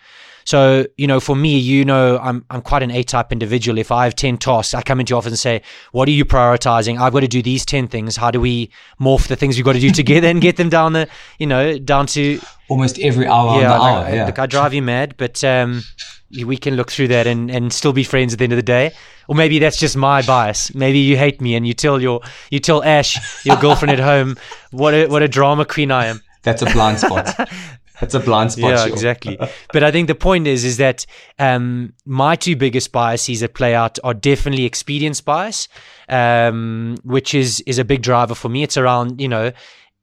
So, 0.45 0.87
you 0.97 1.07
know, 1.07 1.21
for 1.21 1.37
me, 1.37 1.59
you 1.59 1.85
know, 1.85 2.19
I'm 2.19 2.45
I'm 2.51 2.63
quite 2.63 2.83
an 2.83 2.91
A-type 2.91 3.33
individual. 3.33 3.79
If 3.79 3.93
I 3.93 4.05
have 4.05 4.15
10 4.15 4.39
tasks, 4.39 4.75
I 4.75 4.83
come 4.83 5.01
into 5.01 5.13
your 5.13 5.19
office 5.19 5.33
and 5.33 5.39
say, 5.39 5.63
what 5.93 6.09
are 6.09 6.13
you 6.13 6.25
prioritizing? 6.25 7.01
I've 7.01 7.13
got 7.13 7.21
to 7.21 7.29
do 7.29 7.43
these 7.43 7.65
10 7.65 7.89
things. 7.89 8.17
How 8.17 8.31
do 8.31 8.41
we 8.41 8.71
morph 9.01 9.29
the 9.29 9.37
things 9.37 9.57
we've 9.57 9.65
got 9.65 9.75
to 9.75 9.81
do 9.81 9.91
together 10.03 10.29
and 10.29 10.41
get 10.41 10.57
them 10.57 10.69
down 10.69 10.93
the, 10.93 11.09
you 11.39 11.47
know, 11.47 11.79
down 11.79 12.07
to 12.09 12.41
almost 12.69 12.99
every 13.01 13.27
hour 13.27 13.61
yeah, 13.61 13.73
hour. 13.73 14.15
yeah. 14.15 14.27
Look, 14.27 14.39
I 14.39 14.47
drive 14.47 14.73
you 14.73 14.83
mad, 14.83 15.17
but 15.17 15.43
um, 15.45 15.83
we 16.31 16.57
can 16.57 16.77
look 16.77 16.91
through 16.91 17.09
that 17.09 17.27
and, 17.27 17.51
and 17.51 17.73
still 17.73 17.93
be 17.93 18.05
friends 18.05 18.33
at 18.33 18.39
the 18.39 18.45
end 18.45 18.53
of 18.53 18.59
the 18.59 18.63
day. 18.63 18.93
Or 19.29 19.35
maybe 19.35 19.59
that's 19.59 19.77
just 19.77 19.97
my 19.97 20.23
bias. 20.23 20.75
Maybe 20.75 20.99
you 20.99 21.17
hate 21.17 21.41
me 21.41 21.55
and 21.55 21.67
you 21.67 21.75
tell 21.75 22.01
your 22.01 22.21
you 22.51 22.59
tell 22.59 22.83
Ash, 22.83 23.45
your 23.45 23.57
girlfriend 23.57 23.93
at 23.93 24.01
home, 24.01 24.37
what 24.71 24.95
a 24.95 25.07
what 25.07 25.23
a 25.23 25.29
drama 25.29 25.65
queen 25.65 25.91
I 25.91 26.07
am. 26.07 26.21
That's 26.43 26.63
a 26.63 26.67
blind 26.67 26.99
spot. 27.01 27.49
That's 28.01 28.15
a 28.15 28.21
blind 28.21 28.53
spot. 28.53 28.71
Yeah, 28.71 28.87
exactly. 28.87 29.39
but 29.73 29.85
I 29.85 29.91
think 29.91 30.09
the 30.09 30.15
point 30.15 30.47
is, 30.47 30.65
is 30.65 30.79
that 30.79 31.07
um, 31.39 31.93
my 32.05 32.37
two 32.37 32.57
biggest 32.57 32.93
biases 32.93 33.41
that 33.41 33.55
play 33.55 33.75
out 33.75 33.99
are 34.03 34.15
definitely 34.15 34.65
expedience 34.65 35.21
bias, 35.21 35.69
um, 36.09 36.97
which 37.05 37.35
is 37.35 37.61
is 37.67 37.79
a 37.79 37.85
big 37.85 38.03
driver 38.03 38.35
for 38.35 38.49
me. 38.49 38.63
It's 38.63 38.77
around 38.77 39.21
you 39.21 39.29
know 39.29 39.53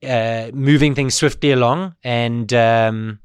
uh, 0.04 0.52
moving 0.54 0.96
things 0.96 1.16
swiftly 1.16 1.52
along 1.52 1.96
and 2.04 2.54
um, 2.54 3.20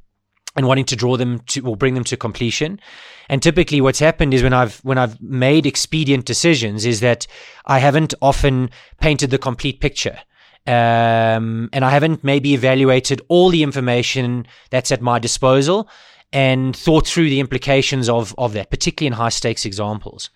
and 0.57 0.67
wanting 0.67 0.87
to 0.87 0.97
draw 0.97 1.17
them 1.17 1.41
to 1.41 1.67
or 1.67 1.77
bring 1.77 1.95
them 1.95 2.05
to 2.05 2.17
completion. 2.17 2.81
And 3.29 3.43
typically, 3.43 3.81
what's 3.81 3.99
happened 3.99 4.35
is 4.35 4.43
when 4.43 4.53
I've 4.53 4.79
when 4.79 4.99
I've 4.99 5.21
made 5.21 5.67
expedient 5.67 6.25
decisions, 6.25 6.85
is 6.85 7.01
that 7.01 7.27
I 7.67 7.79
haven't 7.79 8.15
often 8.21 8.71
painted 9.01 9.31
the 9.31 9.39
complete 9.39 9.81
picture. 9.81 10.19
Um, 10.67 11.69
and 11.73 11.85
I 11.85 11.91
haven't 11.91 12.23
maybe 12.23 12.55
evaluated 12.55 13.21
all 13.29 13.51
the 13.51 13.63
information 13.63 14.47
that's 14.71 14.93
at 14.93 15.01
my 15.01 15.19
disposal 15.19 15.89
and 16.33 16.75
thought 16.75 17.07
through 17.07 17.29
the 17.29 17.41
implications 17.41 18.09
of, 18.09 18.35
of 18.39 18.53
that, 18.53 18.71
particularly 18.71 19.09
in 19.09 19.13
high 19.13 19.29
stakes 19.29 19.65
examples. 19.65 20.31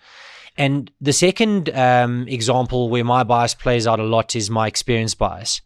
And 0.58 0.90
the 1.00 1.12
second 1.12 1.70
um, 1.70 2.26
example 2.28 2.88
where 2.88 3.04
my 3.04 3.24
bias 3.24 3.54
plays 3.54 3.86
out 3.86 4.00
a 4.00 4.04
lot 4.04 4.34
is 4.34 4.50
my 4.50 4.66
experience 4.66 5.14
bias. 5.14 5.60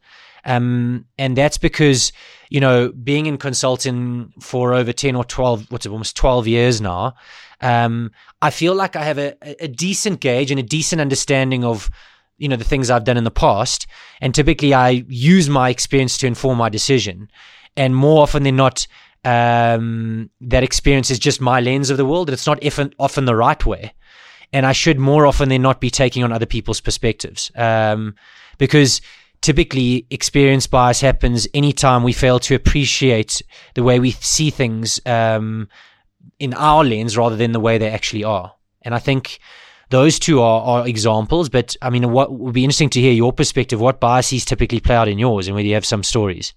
Um, 0.44 1.06
and 1.18 1.36
that's 1.36 1.58
because, 1.58 2.12
you 2.48 2.60
know, 2.60 2.90
being 2.90 3.26
in 3.26 3.38
consulting 3.38 4.32
for 4.40 4.74
over 4.74 4.92
10 4.92 5.14
or 5.14 5.24
12, 5.24 5.70
what's 5.70 5.86
it, 5.86 5.90
almost 5.90 6.16
12 6.16 6.46
years 6.46 6.80
now, 6.80 7.14
um, 7.60 8.10
I 8.40 8.50
feel 8.50 8.74
like 8.74 8.96
I 8.96 9.04
have 9.04 9.18
a, 9.18 9.36
a 9.62 9.68
decent 9.68 10.20
gauge 10.20 10.50
and 10.50 10.58
a 10.58 10.62
decent 10.62 11.00
understanding 11.00 11.64
of 11.64 11.90
you 12.40 12.48
know 12.48 12.56
the 12.56 12.64
things 12.64 12.90
I've 12.90 13.04
done 13.04 13.16
in 13.16 13.24
the 13.24 13.30
past, 13.30 13.86
and 14.20 14.34
typically 14.34 14.74
I 14.74 15.04
use 15.08 15.48
my 15.48 15.68
experience 15.68 16.18
to 16.18 16.26
inform 16.26 16.58
my 16.58 16.68
decision. 16.68 17.30
And 17.76 17.94
more 17.94 18.22
often 18.22 18.42
than 18.42 18.56
not, 18.56 18.86
um, 19.24 20.30
that 20.40 20.64
experience 20.64 21.10
is 21.10 21.18
just 21.20 21.40
my 21.40 21.60
lens 21.60 21.90
of 21.90 21.98
the 21.98 22.06
world, 22.06 22.28
and 22.28 22.34
it's 22.34 22.46
not 22.46 22.58
often 22.98 23.24
the 23.26 23.36
right 23.36 23.64
way. 23.64 23.94
And 24.52 24.66
I 24.66 24.72
should 24.72 24.98
more 24.98 25.26
often 25.26 25.48
than 25.50 25.62
not 25.62 25.80
be 25.80 25.90
taking 25.90 26.24
on 26.24 26.32
other 26.32 26.46
people's 26.46 26.80
perspectives, 26.80 27.52
um, 27.54 28.16
because 28.58 29.00
typically 29.42 30.06
experience 30.10 30.66
bias 30.66 31.00
happens 31.00 31.46
anytime 31.54 32.02
we 32.02 32.12
fail 32.12 32.38
to 32.40 32.54
appreciate 32.54 33.42
the 33.74 33.82
way 33.82 34.00
we 34.00 34.10
see 34.10 34.50
things 34.50 35.00
um, 35.06 35.68
in 36.38 36.52
our 36.54 36.84
lens 36.84 37.16
rather 37.16 37.36
than 37.36 37.52
the 37.52 37.60
way 37.60 37.78
they 37.78 37.90
actually 37.90 38.24
are. 38.24 38.54
And 38.82 38.94
I 38.94 38.98
think 38.98 39.38
those 39.90 40.18
two 40.18 40.40
are, 40.40 40.62
are 40.62 40.88
examples, 40.88 41.48
but 41.48 41.76
I 41.82 41.90
mean, 41.90 42.10
what 42.10 42.32
would 42.32 42.54
be 42.54 42.64
interesting 42.64 42.90
to 42.90 43.00
hear 43.00 43.12
your 43.12 43.32
perspective. 43.32 43.80
What 43.80 44.00
biases 44.00 44.44
typically 44.44 44.80
play 44.80 44.94
out 44.94 45.08
in 45.08 45.18
yours, 45.18 45.46
and 45.46 45.54
whether 45.54 45.66
you 45.66 45.74
have 45.74 45.84
some 45.84 46.02
stories. 46.02 46.54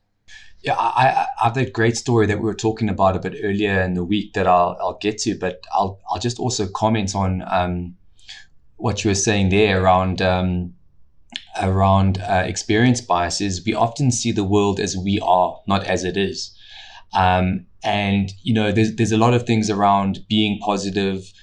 Yeah, 0.62 0.76
I, 0.76 1.28
I 1.40 1.44
have 1.44 1.56
that 1.56 1.74
great 1.74 1.98
story 1.98 2.26
that 2.28 2.38
we 2.38 2.46
were 2.46 2.54
talking 2.54 2.88
about 2.88 3.18
a 3.18 3.20
bit 3.20 3.36
earlier 3.44 3.82
in 3.82 3.96
the 3.96 4.04
week 4.04 4.34
that 4.34 4.48
I'll, 4.48 4.78
I'll 4.80 4.98
get 5.02 5.18
to, 5.20 5.36
but 5.38 5.62
I'll, 5.74 6.00
I'll 6.10 6.20
just 6.20 6.40
also 6.40 6.68
comment 6.68 7.16
on 7.16 7.44
um, 7.48 7.96
what 8.78 9.04
you 9.04 9.10
were 9.10 9.16
saying 9.16 9.50
there 9.50 9.84
around 9.84 10.22
um, 10.22 10.74
around 11.62 12.20
uh, 12.20 12.44
experience 12.46 13.02
biases. 13.02 13.64
We 13.66 13.74
often 13.74 14.12
see 14.12 14.32
the 14.32 14.44
world 14.44 14.80
as 14.80 14.96
we 14.96 15.20
are, 15.22 15.60
not 15.68 15.84
as 15.86 16.04
it 16.04 16.16
is. 16.16 16.56
Um, 17.14 17.66
and 17.84 18.32
you 18.44 18.54
know, 18.54 18.72
there's 18.72 18.96
there's 18.96 19.12
a 19.12 19.18
lot 19.18 19.34
of 19.34 19.46
things 19.46 19.70
around 19.70 20.20
being 20.30 20.60
positive, 20.60 21.34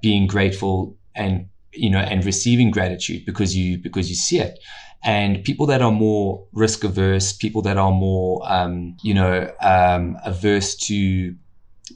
being 0.00 0.26
grateful, 0.26 0.96
and 1.14 1.48
you 1.72 1.90
know 1.90 1.98
and 1.98 2.24
receiving 2.24 2.70
gratitude 2.70 3.24
because 3.24 3.56
you 3.56 3.78
because 3.78 4.08
you 4.08 4.16
see 4.16 4.38
it. 4.38 4.58
And 5.04 5.42
people 5.42 5.66
that 5.66 5.82
are 5.82 5.90
more 5.90 6.46
risk 6.52 6.84
averse 6.84 7.32
people 7.32 7.62
that 7.62 7.76
are 7.76 7.90
more 7.90 8.40
um, 8.44 8.96
you 9.02 9.14
know 9.14 9.52
um, 9.60 10.16
averse 10.24 10.76
to 10.86 11.34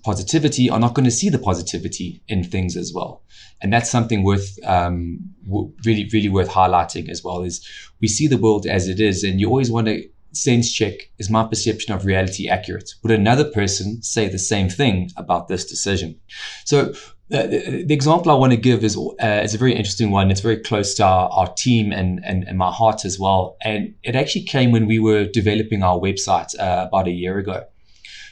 positivity 0.04 0.68
are 0.68 0.80
not 0.80 0.94
going 0.94 1.04
to 1.04 1.10
see 1.10 1.28
the 1.28 1.38
positivity 1.38 2.22
in 2.28 2.44
things 2.44 2.76
as 2.76 2.92
well. 2.94 3.22
And 3.62 3.72
that's 3.72 3.90
something 3.90 4.24
worth 4.24 4.58
um, 4.64 5.18
w- 5.44 5.72
really 5.84 6.08
really 6.12 6.28
worth 6.28 6.48
highlighting 6.48 7.08
as 7.08 7.22
well 7.22 7.42
is 7.42 7.66
we 8.00 8.08
see 8.08 8.26
the 8.26 8.38
world 8.38 8.66
as 8.66 8.88
it 8.88 9.00
is 9.00 9.22
and 9.22 9.40
you 9.40 9.48
always 9.48 9.70
want 9.70 9.86
to 9.86 10.08
sense 10.36 10.72
check 10.72 10.94
is 11.18 11.30
my 11.30 11.44
perception 11.44 11.94
of 11.94 12.04
reality 12.04 12.48
accurate? 12.48 12.90
Would 13.02 13.12
another 13.12 13.50
person 13.50 14.02
say 14.02 14.28
the 14.28 14.38
same 14.38 14.68
thing 14.68 15.10
about 15.16 15.48
this 15.48 15.64
decision? 15.64 16.20
So 16.64 16.92
the, 17.28 17.84
the, 17.86 17.94
example 17.94 18.30
I 18.30 18.34
want 18.34 18.52
to 18.52 18.56
give 18.56 18.84
is 18.84 18.96
uh, 18.96 19.40
is 19.42 19.54
a 19.54 19.58
very 19.58 19.74
interesting 19.74 20.10
one. 20.10 20.30
It's 20.30 20.40
very 20.40 20.58
close 20.58 20.94
to 20.94 21.04
our, 21.04 21.28
our 21.30 21.52
team 21.54 21.92
and, 21.92 22.20
and, 22.24 22.44
and 22.44 22.56
my 22.56 22.70
heart 22.70 23.04
as 23.04 23.18
well. 23.18 23.56
And 23.62 23.94
it 24.04 24.14
actually 24.14 24.44
came 24.44 24.70
when 24.70 24.86
we 24.86 25.00
were 25.00 25.26
developing 25.26 25.82
our 25.82 25.98
website 25.98 26.56
uh, 26.58 26.86
about 26.88 27.08
a 27.08 27.10
year 27.10 27.38
ago. 27.38 27.64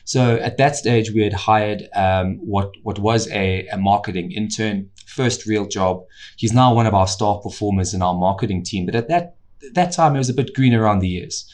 So 0.05 0.37
at 0.37 0.59
that 0.59 0.77
stage, 0.77 1.11
we 1.11 1.23
had 1.23 1.33
hired 1.33 1.89
um, 1.97 2.37
what 2.37 2.71
what 2.83 2.99
was 3.01 3.29
a, 3.31 3.67
a 3.69 3.79
marketing 3.79 4.31
intern, 4.31 4.91
first 5.07 5.45
real 5.45 5.67
job. 5.67 6.05
He's 6.37 6.53
now 6.53 6.73
one 6.73 6.87
of 6.87 6.95
our 6.95 7.09
star 7.09 7.41
performers 7.41 7.95
in 7.95 8.03
our 8.03 8.15
marketing 8.15 8.63
team. 8.63 8.87
But 8.87 8.95
at 8.95 9.09
that 9.09 9.37
that 9.73 9.93
time, 9.93 10.15
it 10.15 10.19
was 10.19 10.29
a 10.29 10.35
bit 10.35 10.55
green 10.55 10.75
around 10.75 11.01
the 11.01 11.13
ears. 11.15 11.51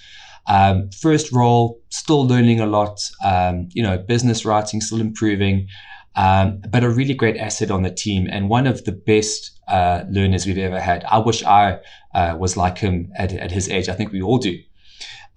Um, 0.47 0.91
first 0.91 1.33
role, 1.33 1.81
still 1.91 2.27
learning 2.27 2.61
a 2.61 2.67
lot. 2.67 3.01
Um, 3.25 3.69
you 3.73 3.83
know, 3.83 3.97
business 3.97 4.45
writing, 4.45 4.81
still 4.83 5.01
improving 5.01 5.69
um, 6.17 6.61
but 6.69 6.85
a 6.85 6.91
really 6.91 7.15
great 7.15 7.37
asset 7.37 7.71
on 7.71 7.83
the 7.83 7.91
team 7.91 8.29
and 8.31 8.49
one 8.49 8.67
of 8.67 8.85
the 8.85 8.93
best 8.93 9.59
uh, 9.69 10.05
learners 10.11 10.47
we've 10.47 10.59
ever 10.59 10.81
had. 10.81 11.05
I 11.05 11.19
wish 11.19 11.45
I 11.45 11.79
uh, 12.15 12.37
was 12.39 12.57
like 12.57 12.79
him 12.79 13.13
at, 13.17 13.33
at, 13.33 13.53
his 13.53 13.69
age. 13.69 13.89
I 13.89 13.95
think 13.95 14.13
we 14.13 14.21
all 14.21 14.39
do. 14.39 14.59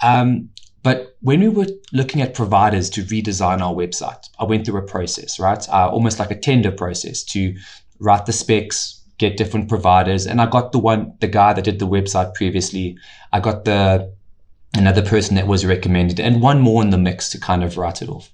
Um, 0.02 0.50
but 0.82 1.16
when 1.22 1.40
we 1.40 1.48
were 1.48 1.68
looking 1.94 2.22
at 2.22 2.34
providers 2.34 2.90
to 2.92 3.04
redesign 3.04 3.62
our 3.62 3.74
website, 3.74 4.28
I 4.40 4.44
went 4.44 4.66
through 4.66 4.80
a 4.80 4.86
process, 4.86 5.40
right? 5.40 5.68
Uh, 5.70 5.90
almost 5.90 6.20
like 6.20 6.32
a 6.32 6.40
tender 6.40 6.72
process 6.72 7.24
to 7.26 7.56
write 8.00 8.26
the 8.26 8.34
specs, 8.34 9.02
get 9.18 9.38
different 9.38 9.70
providers, 9.70 10.26
and 10.28 10.42
I 10.42 10.48
got 10.48 10.72
the 10.72 10.80
one, 10.80 11.14
the 11.22 11.28
guy 11.28 11.54
that 11.54 11.64
did 11.64 11.80
the 11.80 11.88
website 11.88 12.34
previously. 12.34 12.98
I 13.32 13.40
got 13.40 13.64
the 13.64 14.14
another 14.76 15.04
person 15.04 15.36
that 15.36 15.48
was 15.48 15.66
recommended, 15.66 16.20
and 16.20 16.42
one 16.42 16.60
more 16.60 16.82
in 16.82 16.90
the 16.90 16.98
mix 16.98 17.30
to 17.30 17.40
kind 17.40 17.64
of 17.64 17.78
write 17.78 18.02
it 18.02 18.10
off. 18.10 18.30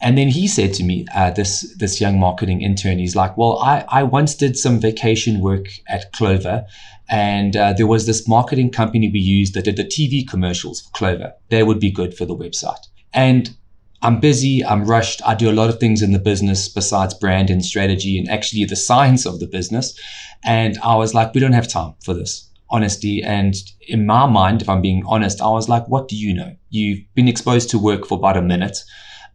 And 0.00 0.18
then 0.18 0.28
he 0.28 0.46
said 0.46 0.74
to 0.74 0.84
me, 0.84 1.06
uh, 1.14 1.30
this 1.30 1.74
this 1.78 2.00
young 2.00 2.20
marketing 2.20 2.60
intern, 2.60 2.98
he's 2.98 3.16
like, 3.16 3.36
"Well, 3.36 3.58
I 3.58 3.84
I 3.88 4.02
once 4.02 4.34
did 4.34 4.56
some 4.56 4.78
vacation 4.78 5.40
work 5.40 5.68
at 5.88 6.12
Clover, 6.12 6.66
and 7.08 7.56
uh, 7.56 7.72
there 7.72 7.86
was 7.86 8.04
this 8.04 8.28
marketing 8.28 8.70
company 8.70 9.10
we 9.10 9.20
used 9.20 9.54
that 9.54 9.64
did 9.64 9.76
the 9.76 9.84
TV 9.84 10.28
commercials 10.28 10.82
for 10.82 10.90
Clover. 10.90 11.32
They 11.48 11.62
would 11.62 11.80
be 11.80 11.90
good 11.90 12.14
for 12.14 12.26
the 12.26 12.36
website." 12.36 12.86
And 13.12 13.56
I'm 14.02 14.20
busy, 14.20 14.64
I'm 14.64 14.84
rushed, 14.84 15.22
I 15.26 15.34
do 15.34 15.50
a 15.50 15.52
lot 15.52 15.70
of 15.70 15.80
things 15.80 16.02
in 16.02 16.12
the 16.12 16.18
business 16.18 16.68
besides 16.68 17.14
brand 17.14 17.50
and 17.50 17.64
strategy 17.64 18.18
and 18.18 18.28
actually 18.28 18.64
the 18.64 18.76
science 18.76 19.24
of 19.24 19.40
the 19.40 19.46
business. 19.46 19.98
And 20.44 20.78
I 20.82 20.96
was 20.96 21.14
like, 21.14 21.34
we 21.34 21.40
don't 21.40 21.52
have 21.52 21.68
time 21.68 21.94
for 22.04 22.12
this, 22.12 22.48
honesty. 22.70 23.22
And 23.22 23.54
in 23.88 24.06
my 24.06 24.26
mind, 24.26 24.62
if 24.62 24.68
I'm 24.68 24.82
being 24.82 25.02
honest, 25.06 25.40
I 25.40 25.48
was 25.48 25.68
like, 25.68 25.88
what 25.88 26.08
do 26.08 26.16
you 26.16 26.34
know? 26.34 26.54
You've 26.68 27.00
been 27.14 27.26
exposed 27.26 27.70
to 27.70 27.78
work 27.78 28.06
for 28.06 28.18
about 28.18 28.36
a 28.36 28.42
minute. 28.42 28.78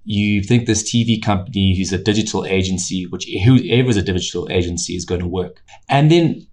You 0.03 0.41
think 0.41 0.65
this 0.65 0.83
TV 0.83 1.21
company 1.21 1.77
who's 1.77 1.93
a 1.93 1.97
digital 1.97 2.45
agency, 2.45 3.05
which 3.07 3.25
whoever 3.45 3.89
is 3.89 3.97
a 3.97 4.01
digital 4.01 4.47
agency 4.49 4.93
is 4.93 5.05
going 5.05 5.21
to 5.21 5.27
work. 5.27 5.61
And 5.89 6.11
then 6.11 6.47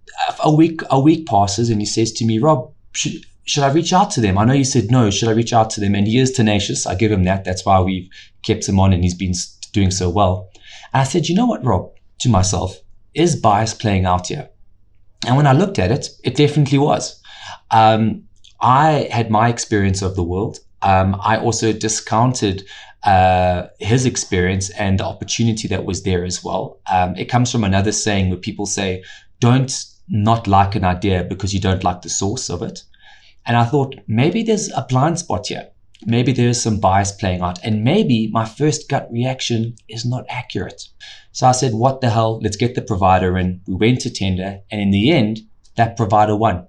a 0.45 0.55
week, 0.55 0.81
a 0.91 1.01
week 1.01 1.27
passes 1.27 1.71
and 1.71 1.81
he 1.81 1.87
says 1.87 2.13
to 2.13 2.25
me, 2.25 2.39
Rob, 2.39 2.73
should, 2.93 3.25
should 3.45 3.63
I 3.63 3.73
reach 3.73 3.93
out 3.93 4.11
to 4.13 4.21
them? 4.21 4.37
I 4.37 4.45
know 4.45 4.53
you 4.53 4.65
said 4.65 4.91
no. 4.91 5.11
Should 5.11 5.29
I 5.29 5.33
reach 5.33 5.53
out 5.53 5.71
to 5.71 5.81
them? 5.81 5.95
And 5.95 6.07
he 6.07 6.19
is 6.19 6.33
tenacious. 6.33 6.87
I 6.87 6.95
give 6.95 7.11
him 7.11 7.25
that. 7.25 7.45
That's 7.45 7.65
why 7.65 7.81
we've 7.81 8.09
kept 8.43 8.69
him 8.69 8.79
on 8.79 8.93
and 8.93 9.03
he's 9.03 9.15
been 9.15 9.33
doing 9.73 9.91
so 9.91 10.11
well. 10.11 10.51
And 10.93 11.01
I 11.01 11.05
said, 11.05 11.29
you 11.29 11.35
know 11.35 11.47
what, 11.47 11.65
Rob, 11.65 11.91
to 12.21 12.29
myself, 12.29 12.79
is 13.15 13.37
bias 13.37 13.75
playing 13.75 14.05
out 14.05 14.27
here? 14.27 14.51
And 15.27 15.37
when 15.37 15.47
I 15.47 15.53
looked 15.53 15.79
at 15.79 15.91
it, 15.91 16.09
it 16.25 16.37
definitely 16.37 16.79
was. 16.79 17.21
Um, 17.71 18.25
I 18.61 19.09
had 19.11 19.31
my 19.31 19.49
experience 19.49 20.03
of 20.03 20.17
the 20.17 20.23
world. 20.23 20.59
Um, 20.83 21.17
I 21.21 21.39
also 21.39 21.73
discounted 21.73 22.65
uh, 23.09 23.69
his 23.79 24.05
experience 24.05 24.69
and 24.71 25.01
the 25.01 25.05
opportunity 25.05 25.67
that 25.69 25.87
was 25.87 26.03
there 26.03 26.27
as 26.27 26.45
well. 26.45 26.79
Um, 26.93 27.17
it 27.17 27.31
comes 27.31 27.51
from 27.51 27.65
another 27.65 27.91
saying 27.91 28.29
where 28.29 28.39
people 28.39 28.67
say, 28.67 29.03
don't 29.41 29.73
not 30.09 30.47
like 30.47 30.75
an 30.75 30.85
idea 30.85 31.25
because 31.25 31.55
you 31.55 31.61
don't 31.61 31.85
like 31.85 32.03
the 32.03 32.11
source 32.11 32.51
of 32.51 32.61
it. 32.61 32.83
And 33.47 33.57
I 33.57 33.65
thought 33.65 33.95
maybe 34.07 34.43
there's 34.43 34.71
a 34.73 34.85
blind 34.87 35.19
spot 35.19 35.47
here. 35.47 35.69
Maybe 36.05 36.33
there's 36.33 36.61
some 36.61 36.81
bias 36.81 37.13
playing 37.13 37.41
out. 37.41 37.59
And 37.65 37.83
maybe 37.83 38.29
my 38.31 38.45
first 38.45 38.91
gut 38.91 39.09
reaction 39.11 39.77
is 39.89 40.05
not 40.05 40.27
accurate. 40.29 40.83
So 41.33 41.47
I 41.47 41.53
said, 41.53 41.73
what 41.73 42.03
the 42.03 42.11
hell? 42.11 42.41
Let's 42.43 42.59
get 42.59 42.75
the 42.75 42.83
provider 42.83 43.39
in. 43.39 43.63
We 43.67 43.77
went 43.77 44.01
to 44.03 44.11
tender. 44.11 44.61
And 44.71 44.83
in 44.83 44.91
the 44.91 45.13
end, 45.13 45.41
that 45.77 45.97
provider 45.97 46.37
won. 46.37 46.67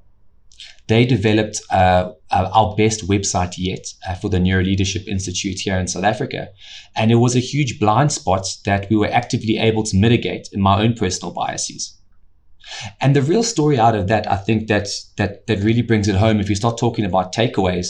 They 0.90 1.06
developed 1.06 1.62
uh, 1.72 2.12
uh 2.32 2.50
our 2.54 2.76
best 2.76 3.08
website 3.08 3.54
yet 3.58 3.86
uh, 4.08 4.16
for 4.16 4.30
the 4.30 4.40
Neuro 4.40 4.64
Leadership 4.64 5.08
Institute 5.08 5.60
here 5.60 5.78
in 5.78 5.88
South 5.88 6.04
Africa. 6.04 6.50
And 6.96 7.12
it 7.12 7.20
was 7.26 7.36
a 7.36 7.48
huge 7.52 7.80
blind 7.80 8.12
spot 8.12 8.46
that 8.66 8.90
we 8.90 8.98
were 8.98 9.14
actively 9.22 9.58
able 9.58 9.84
to 9.84 9.96
mitigate 9.96 10.50
in 10.52 10.62
my 10.62 10.82
own 10.84 10.94
personal 10.96 11.32
biases. 11.32 12.00
And 13.00 13.16
the 13.16 13.22
real 13.22 13.44
story 13.44 13.80
out 13.80 13.96
of 13.96 14.08
that, 14.08 14.30
I 14.30 14.36
think 14.36 14.68
that 14.68 14.88
that 15.18 15.48
that 15.48 15.60
really 15.60 15.82
brings 15.84 16.08
it 16.08 16.16
home. 16.16 16.40
If 16.40 16.50
you 16.50 16.56
start 16.56 16.78
talking 16.78 17.06
about 17.06 17.34
takeaways, 17.34 17.90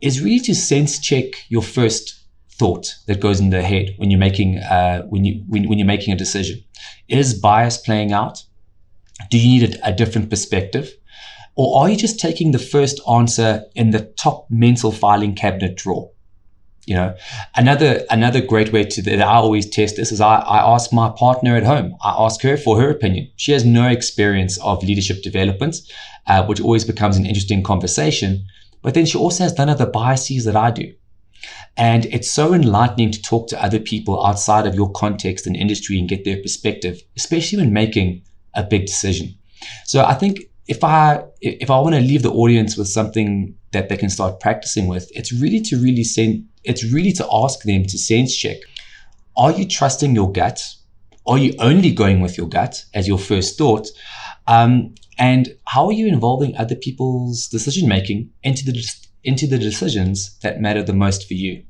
is 0.00 0.20
really 0.20 0.40
to 0.40 0.54
sense 0.54 0.98
check 0.98 1.26
your 1.48 1.62
first 1.62 2.20
thought 2.58 2.94
that 3.06 3.20
goes 3.20 3.40
in 3.40 3.50
the 3.50 3.62
head 3.62 3.94
when 3.96 4.10
you're 4.10 4.26
making 4.28 4.58
uh, 4.58 5.02
when 5.12 5.24
you 5.24 5.42
when, 5.48 5.68
when 5.68 5.78
you're 5.78 5.94
making 5.96 6.14
a 6.14 6.16
decision. 6.16 6.62
Is 7.08 7.34
bias 7.34 7.78
playing 7.78 8.12
out? 8.12 8.42
Do 9.30 9.38
you 9.38 9.60
need 9.60 9.74
a, 9.74 9.88
a 9.88 9.92
different 9.92 10.30
perspective? 10.30 10.92
Or 11.56 11.82
are 11.82 11.90
you 11.90 11.96
just 11.96 12.18
taking 12.18 12.50
the 12.50 12.58
first 12.58 13.00
answer 13.08 13.64
in 13.74 13.90
the 13.90 14.00
top 14.00 14.46
mental 14.50 14.90
filing 14.90 15.34
cabinet 15.34 15.76
drawer? 15.76 16.10
You 16.86 16.96
know, 16.96 17.16
another 17.56 18.04
another 18.10 18.42
great 18.42 18.70
way 18.72 18.84
to 18.84 19.02
that 19.02 19.22
I 19.22 19.34
always 19.36 19.68
test 19.68 19.96
this 19.96 20.12
is 20.12 20.20
I, 20.20 20.36
I 20.36 20.74
ask 20.74 20.92
my 20.92 21.10
partner 21.16 21.56
at 21.56 21.62
home. 21.62 21.96
I 22.02 22.14
ask 22.18 22.42
her 22.42 22.58
for 22.58 22.78
her 22.78 22.90
opinion. 22.90 23.30
She 23.36 23.52
has 23.52 23.64
no 23.64 23.88
experience 23.88 24.58
of 24.58 24.82
leadership 24.82 25.22
development, 25.22 25.76
uh, 26.26 26.44
which 26.44 26.60
always 26.60 26.84
becomes 26.84 27.16
an 27.16 27.24
interesting 27.24 27.62
conversation. 27.62 28.44
But 28.82 28.92
then 28.92 29.06
she 29.06 29.16
also 29.16 29.44
has 29.44 29.56
none 29.56 29.70
of 29.70 29.78
the 29.78 29.86
biases 29.86 30.44
that 30.44 30.56
I 30.56 30.70
do. 30.70 30.92
And 31.76 32.04
it's 32.06 32.30
so 32.30 32.52
enlightening 32.52 33.12
to 33.12 33.22
talk 33.22 33.48
to 33.48 33.64
other 33.64 33.80
people 33.80 34.24
outside 34.24 34.66
of 34.66 34.74
your 34.74 34.92
context 34.92 35.46
and 35.46 35.56
industry 35.56 35.98
and 35.98 36.08
get 36.08 36.24
their 36.24 36.40
perspective, 36.40 37.02
especially 37.16 37.58
when 37.58 37.72
making 37.72 38.22
a 38.54 38.62
big 38.62 38.86
decision. 38.86 39.34
So 39.84 40.04
I 40.04 40.14
think 40.14 40.40
if 40.66 40.82
I 40.82 41.24
if 41.40 41.70
I 41.70 41.78
want 41.78 41.94
to 41.94 42.00
leave 42.00 42.22
the 42.22 42.32
audience 42.32 42.76
with 42.76 42.88
something 42.88 43.54
that 43.72 43.88
they 43.88 43.96
can 43.96 44.08
start 44.08 44.40
practicing 44.40 44.86
with, 44.86 45.10
it's 45.14 45.32
really 45.32 45.60
to 45.62 45.76
really 45.76 46.04
send 46.04 46.48
it's 46.64 46.84
really 46.92 47.12
to 47.12 47.28
ask 47.30 47.62
them 47.62 47.84
to 47.84 47.98
sense 47.98 48.34
check. 48.34 48.56
Are 49.36 49.52
you 49.52 49.66
trusting 49.66 50.14
your 50.14 50.30
gut? 50.32 50.62
Are 51.26 51.38
you 51.38 51.54
only 51.58 51.92
going 51.92 52.20
with 52.20 52.38
your 52.38 52.48
gut 52.48 52.84
as 52.94 53.08
your 53.08 53.18
first 53.18 53.58
thought? 53.58 53.88
Um, 54.46 54.94
and 55.18 55.56
how 55.66 55.86
are 55.86 55.92
you 55.92 56.06
involving 56.06 56.56
other 56.56 56.74
people's 56.74 57.48
decision 57.48 57.88
making 57.88 58.30
into 58.42 58.64
the 58.64 58.82
into 59.22 59.46
the 59.46 59.58
decisions 59.58 60.38
that 60.40 60.60
matter 60.60 60.82
the 60.82 60.92
most 60.92 61.28
for 61.28 61.34
you? 61.34 61.64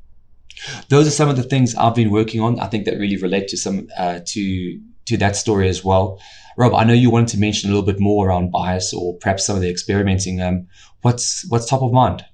Those 0.88 1.09
are 1.09 1.11
some 1.11 1.28
of 1.28 1.37
the 1.37 1.42
things 1.42 1.74
I've 1.74 1.94
been 1.94 2.11
working 2.11 2.40
on. 2.40 2.61
I 2.61 2.66
think 2.66 2.85
that 2.85 2.98
really 2.98 3.16
relate 3.16 3.48
to 3.48 3.57
some 3.57 3.88
uh, 3.98 4.20
to 4.24 4.80
to 5.07 5.17
that 5.19 5.37
story 5.37 5.69
as 5.69 5.85
well. 5.85 6.21
Rob, 6.57 6.75
I 6.75 6.85
know 6.85 6.93
you 6.93 7.11
wanted 7.11 7.29
to 7.29 7.38
mention 7.38 7.69
a 7.69 7.73
little 7.73 7.87
bit 7.87 8.01
more 8.01 8.29
around 8.29 8.53
bias 8.53 8.93
or 8.93 9.17
perhaps 9.19 9.45
some 9.45 9.57
of 9.57 9.62
the 9.62 9.71
experimenting. 9.71 10.40
Um, 10.40 10.69
what's 11.03 11.45
what's 11.49 11.67
top 11.67 11.83
of 11.83 11.93
mind? 11.93 12.25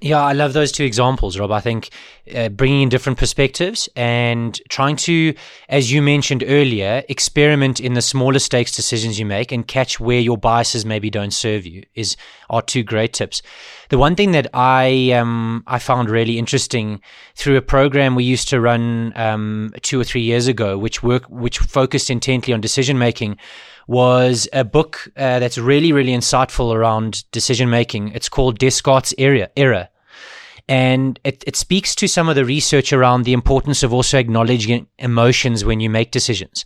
Yeah, 0.00 0.20
I 0.20 0.34
love 0.34 0.52
those 0.52 0.72
two 0.72 0.84
examples, 0.84 1.38
Rob. 1.38 1.50
I 1.50 1.60
think 1.60 1.88
uh, 2.34 2.50
bringing 2.50 2.82
in 2.82 2.90
different 2.90 3.18
perspectives 3.18 3.88
and 3.96 4.60
trying 4.68 4.96
to, 4.96 5.34
as 5.70 5.90
you 5.90 6.02
mentioned 6.02 6.44
earlier, 6.46 7.02
experiment 7.08 7.80
in 7.80 7.94
the 7.94 8.02
smaller 8.02 8.38
stakes 8.38 8.72
decisions 8.72 9.18
you 9.18 9.24
make 9.24 9.52
and 9.52 9.66
catch 9.66 9.98
where 9.98 10.20
your 10.20 10.36
biases 10.36 10.84
maybe 10.84 11.08
don't 11.08 11.32
serve 11.32 11.64
you 11.64 11.82
is 11.94 12.14
are 12.50 12.60
two 12.60 12.82
great 12.82 13.14
tips. 13.14 13.40
The 13.88 13.96
one 13.96 14.16
thing 14.16 14.32
that 14.32 14.48
I 14.52 15.12
um, 15.12 15.64
I 15.66 15.78
found 15.78 16.10
really 16.10 16.38
interesting 16.38 17.00
through 17.34 17.56
a 17.56 17.62
program 17.62 18.14
we 18.14 18.24
used 18.24 18.48
to 18.48 18.60
run 18.60 19.14
um, 19.16 19.72
two 19.80 19.98
or 19.98 20.04
three 20.04 20.22
years 20.22 20.46
ago, 20.46 20.76
which 20.76 21.02
work 21.02 21.24
which 21.30 21.58
focused 21.58 22.10
intently 22.10 22.52
on 22.52 22.60
decision 22.60 22.98
making 22.98 23.38
was 23.86 24.48
a 24.52 24.64
book 24.64 25.08
uh, 25.16 25.38
that's 25.38 25.58
really, 25.58 25.92
really 25.92 26.12
insightful 26.12 26.74
around 26.74 27.30
decision 27.30 27.70
making. 27.70 28.08
It's 28.08 28.28
called 28.28 28.58
Descartes' 28.58 29.14
Error. 29.18 29.48
Error. 29.56 29.88
And 30.68 31.20
it, 31.22 31.44
it 31.46 31.54
speaks 31.54 31.94
to 31.96 32.08
some 32.08 32.28
of 32.28 32.34
the 32.34 32.44
research 32.44 32.92
around 32.92 33.22
the 33.22 33.32
importance 33.32 33.82
of 33.82 33.92
also 33.92 34.18
acknowledging 34.18 34.88
emotions 34.98 35.64
when 35.64 35.78
you 35.78 35.88
make 35.88 36.10
decisions. 36.10 36.64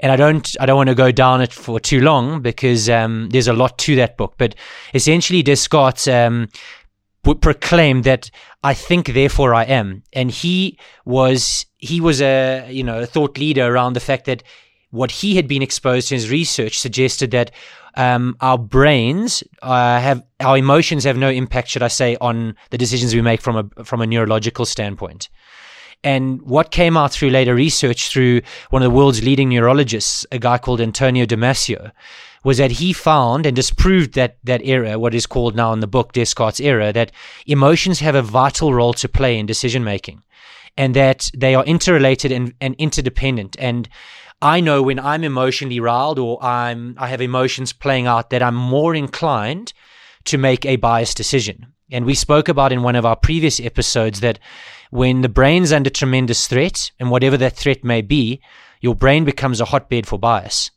And 0.00 0.10
I 0.10 0.16
don't, 0.16 0.56
I 0.60 0.66
don't 0.66 0.76
want 0.76 0.88
to 0.88 0.94
go 0.94 1.12
down 1.12 1.40
it 1.40 1.52
for 1.52 1.78
too 1.78 2.00
long 2.00 2.42
because 2.42 2.88
um, 2.88 3.28
there's 3.30 3.48
a 3.48 3.52
lot 3.52 3.78
to 3.78 3.96
that 3.96 4.16
book. 4.16 4.34
But 4.38 4.54
essentially, 4.94 5.42
Descartes 5.42 6.08
um, 6.08 6.48
proclaimed 7.22 8.04
that 8.04 8.30
I 8.62 8.74
think, 8.74 9.12
therefore 9.12 9.54
I 9.54 9.64
am, 9.64 10.02
and 10.12 10.30
he 10.30 10.78
was 11.04 11.66
he 11.78 12.00
was 12.00 12.20
a 12.20 12.68
you 12.70 12.82
know 12.82 13.00
a 13.00 13.06
thought 13.06 13.38
leader 13.38 13.66
around 13.66 13.92
the 13.92 14.00
fact 14.00 14.24
that 14.26 14.42
what 14.90 15.10
he 15.10 15.36
had 15.36 15.46
been 15.46 15.62
exposed 15.62 16.08
to 16.08 16.14
in 16.14 16.20
his 16.20 16.30
research 16.30 16.78
suggested 16.78 17.30
that 17.32 17.50
um, 17.94 18.36
our 18.40 18.58
brains 18.58 19.42
uh, 19.62 20.00
have 20.00 20.22
our 20.40 20.56
emotions 20.56 21.04
have 21.04 21.16
no 21.16 21.28
impact, 21.28 21.68
should 21.68 21.82
I 21.82 21.88
say, 21.88 22.16
on 22.20 22.54
the 22.70 22.78
decisions 22.78 23.14
we 23.14 23.22
make 23.22 23.40
from 23.40 23.56
a 23.56 23.84
from 23.84 24.00
a 24.00 24.06
neurological 24.06 24.66
standpoint. 24.66 25.28
And 26.04 26.40
what 26.42 26.70
came 26.70 26.96
out 26.96 27.10
through 27.10 27.30
later 27.30 27.54
research 27.54 28.08
through 28.08 28.42
one 28.70 28.82
of 28.82 28.90
the 28.90 28.96
world's 28.96 29.24
leading 29.24 29.48
neurologists, 29.48 30.24
a 30.30 30.38
guy 30.38 30.58
called 30.58 30.80
Antonio 30.80 31.26
Damasio, 31.26 31.90
was 32.44 32.58
that 32.58 32.70
he 32.70 32.92
found 32.92 33.46
and 33.46 33.56
disproved 33.56 34.14
that 34.14 34.38
that 34.44 34.60
error, 34.62 34.98
what 34.98 35.14
is 35.14 35.26
called 35.26 35.56
now 35.56 35.72
in 35.72 35.80
the 35.80 35.88
book 35.88 36.12
Descartes' 36.12 36.60
error, 36.60 36.92
that 36.92 37.10
emotions 37.46 37.98
have 37.98 38.14
a 38.14 38.22
vital 38.22 38.72
role 38.72 38.94
to 38.94 39.08
play 39.08 39.38
in 39.38 39.46
decision 39.46 39.82
making, 39.82 40.22
and 40.76 40.94
that 40.94 41.30
they 41.36 41.56
are 41.56 41.64
interrelated 41.64 42.30
and, 42.30 42.54
and 42.60 42.76
interdependent. 42.78 43.56
And 43.58 43.88
I 44.40 44.60
know 44.60 44.82
when 44.82 45.00
I'm 45.00 45.24
emotionally 45.24 45.80
riled 45.80 46.18
or 46.18 46.42
I'm 46.42 46.94
I 46.96 47.08
have 47.08 47.20
emotions 47.20 47.72
playing 47.72 48.06
out 48.06 48.30
that 48.30 48.42
I'm 48.42 48.54
more 48.54 48.94
inclined 48.94 49.72
to 50.26 50.38
make 50.38 50.64
a 50.64 50.76
biased 50.76 51.16
decision. 51.16 51.66
And 51.90 52.04
we 52.04 52.14
spoke 52.14 52.48
about 52.48 52.72
in 52.72 52.82
one 52.82 52.94
of 52.94 53.04
our 53.04 53.16
previous 53.16 53.58
episodes 53.58 54.20
that 54.20 54.38
when 54.90 55.22
the 55.22 55.28
brain's 55.28 55.72
under 55.72 55.90
tremendous 55.90 56.46
threat, 56.46 56.92
and 57.00 57.10
whatever 57.10 57.36
that 57.38 57.56
threat 57.56 57.82
may 57.82 58.00
be, 58.00 58.40
your 58.80 58.94
brain 58.94 59.24
becomes 59.24 59.60
a 59.60 59.66
hotbed 59.66 60.06
for 60.06 60.18
bias. 60.18 60.70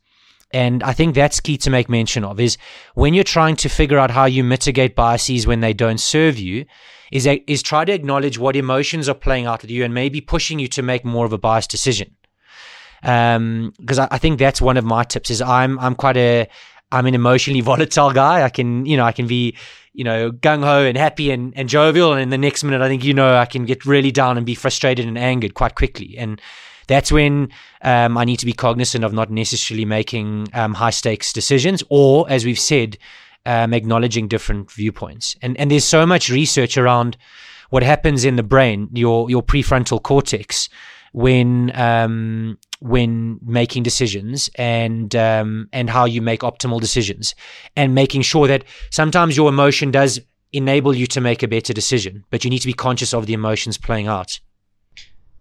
And 0.52 0.82
I 0.82 0.92
think 0.92 1.14
that's 1.14 1.40
key 1.40 1.56
to 1.58 1.70
make 1.70 1.88
mention 1.88 2.24
of 2.24 2.40
is 2.40 2.58
when 2.94 3.14
you're 3.14 3.24
trying 3.24 3.56
to 3.56 3.68
figure 3.68 3.98
out 3.98 4.10
how 4.10 4.24
you 4.24 4.42
mitigate 4.42 4.96
biases 4.96 5.46
when 5.46 5.60
they 5.60 5.72
don't 5.72 6.00
serve 6.00 6.38
you, 6.38 6.66
is, 7.10 7.26
is 7.46 7.62
try 7.62 7.84
to 7.84 7.92
acknowledge 7.92 8.38
what 8.38 8.56
emotions 8.56 9.08
are 9.08 9.14
playing 9.14 9.46
out 9.46 9.62
with 9.62 9.70
you 9.70 9.84
and 9.84 9.94
maybe 9.94 10.20
pushing 10.20 10.58
you 10.58 10.68
to 10.68 10.82
make 10.82 11.04
more 11.04 11.24
of 11.24 11.32
a 11.32 11.38
biased 11.38 11.70
decision 11.70 12.16
because 13.02 13.36
um, 13.36 13.72
I, 13.88 14.08
I 14.12 14.18
think 14.18 14.38
that's 14.38 14.60
one 14.60 14.76
of 14.76 14.84
my 14.84 15.02
tips 15.02 15.30
is 15.30 15.42
I'm 15.42 15.78
I'm 15.80 15.94
quite 15.94 16.16
a 16.16 16.48
I'm 16.90 17.06
an 17.06 17.14
emotionally 17.14 17.60
volatile 17.72 18.12
guy. 18.12 18.42
I 18.42 18.48
can 18.48 18.86
you 18.86 18.96
know 18.96 19.04
I 19.04 19.12
can 19.12 19.26
be 19.26 19.56
you 19.92 20.04
know 20.04 20.30
gung 20.30 20.62
ho 20.62 20.84
and 20.84 20.96
happy 20.96 21.30
and, 21.30 21.52
and 21.56 21.68
jovial, 21.68 22.12
and 22.12 22.22
in 22.22 22.30
the 22.30 22.38
next 22.38 22.62
minute 22.64 22.80
I 22.80 22.88
think 22.88 23.04
you 23.04 23.12
know 23.12 23.36
I 23.36 23.46
can 23.46 23.64
get 23.64 23.84
really 23.84 24.12
down 24.12 24.36
and 24.36 24.46
be 24.46 24.54
frustrated 24.54 25.06
and 25.06 25.18
angered 25.18 25.54
quite 25.54 25.74
quickly 25.74 26.16
and. 26.16 26.40
That's 26.88 27.12
when 27.12 27.48
um, 27.82 28.18
I 28.18 28.24
need 28.24 28.38
to 28.38 28.44
be 28.44 28.52
cognizant 28.52 29.04
of 29.04 29.12
not 29.12 29.30
necessarily 29.30 29.84
making 29.84 30.48
um, 30.52 30.74
high 30.74 30.90
stakes 30.90 31.32
decisions, 31.32 31.82
or 31.90 32.28
as 32.28 32.44
we've 32.44 32.58
said, 32.58 32.98
um, 33.46 33.72
acknowledging 33.72 34.28
different 34.28 34.70
viewpoints. 34.70 35.36
And 35.42 35.56
and 35.58 35.70
there's 35.70 35.84
so 35.84 36.04
much 36.04 36.28
research 36.28 36.76
around 36.76 37.16
what 37.70 37.82
happens 37.82 38.24
in 38.24 38.36
the 38.36 38.42
brain, 38.42 38.88
your 38.92 39.30
your 39.30 39.42
prefrontal 39.42 40.02
cortex, 40.02 40.68
when 41.12 41.70
um, 41.78 42.58
when 42.80 43.38
making 43.42 43.82
decisions 43.82 44.50
and 44.56 45.14
um, 45.14 45.68
and 45.72 45.88
how 45.88 46.04
you 46.04 46.20
make 46.22 46.40
optimal 46.40 46.80
decisions, 46.80 47.34
and 47.76 47.94
making 47.94 48.22
sure 48.22 48.48
that 48.48 48.64
sometimes 48.90 49.36
your 49.36 49.48
emotion 49.48 49.90
does 49.90 50.20
enable 50.52 50.94
you 50.94 51.06
to 51.06 51.20
make 51.20 51.42
a 51.42 51.48
better 51.48 51.72
decision, 51.72 52.24
but 52.30 52.44
you 52.44 52.50
need 52.50 52.60
to 52.60 52.66
be 52.66 52.74
conscious 52.74 53.14
of 53.14 53.26
the 53.26 53.32
emotions 53.32 53.78
playing 53.78 54.06
out. 54.06 54.40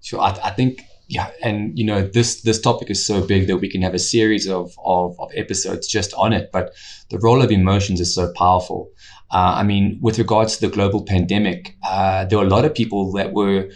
Sure, 0.01 0.19
I, 0.19 0.37
I 0.43 0.51
think 0.51 0.81
yeah, 1.11 1.29
and 1.43 1.77
you 1.77 1.85
know 1.85 2.01
this 2.01 2.41
this 2.41 2.59
topic 2.59 2.89
is 2.89 3.05
so 3.05 3.25
big 3.25 3.47
that 3.47 3.57
we 3.57 3.69
can 3.69 3.81
have 3.81 3.93
a 3.93 3.99
series 3.99 4.47
of, 4.47 4.71
of, 4.85 5.19
of 5.19 5.29
episodes 5.35 5.87
just 5.87 6.13
on 6.13 6.31
it. 6.31 6.51
But 6.53 6.73
the 7.09 7.19
role 7.19 7.41
of 7.41 7.51
emotions 7.51 7.99
is 7.99 8.15
so 8.15 8.31
powerful. 8.33 8.89
Uh, 9.29 9.55
I 9.57 9.63
mean, 9.63 9.99
with 10.01 10.17
regards 10.17 10.57
to 10.57 10.67
the 10.67 10.73
global 10.73 11.03
pandemic, 11.03 11.75
uh, 11.83 12.25
there 12.25 12.37
were 12.37 12.45
a 12.45 12.49
lot 12.49 12.65
of 12.65 12.73
people 12.73 13.11
that 13.13 13.33
were 13.33 13.69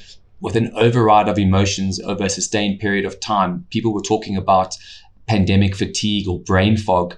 with 0.45 0.55
an 0.55 0.71
override 0.75 1.27
of 1.27 1.39
emotions 1.39 1.99
over 2.01 2.23
a 2.23 2.29
sustained 2.29 2.79
period 2.79 3.03
of 3.03 3.19
time. 3.19 3.65
People 3.71 3.91
were 3.93 4.01
talking 4.01 4.37
about 4.37 4.77
pandemic 5.27 5.75
fatigue 5.75 6.27
or 6.27 6.39
brain 6.39 6.77
fog, 6.77 7.15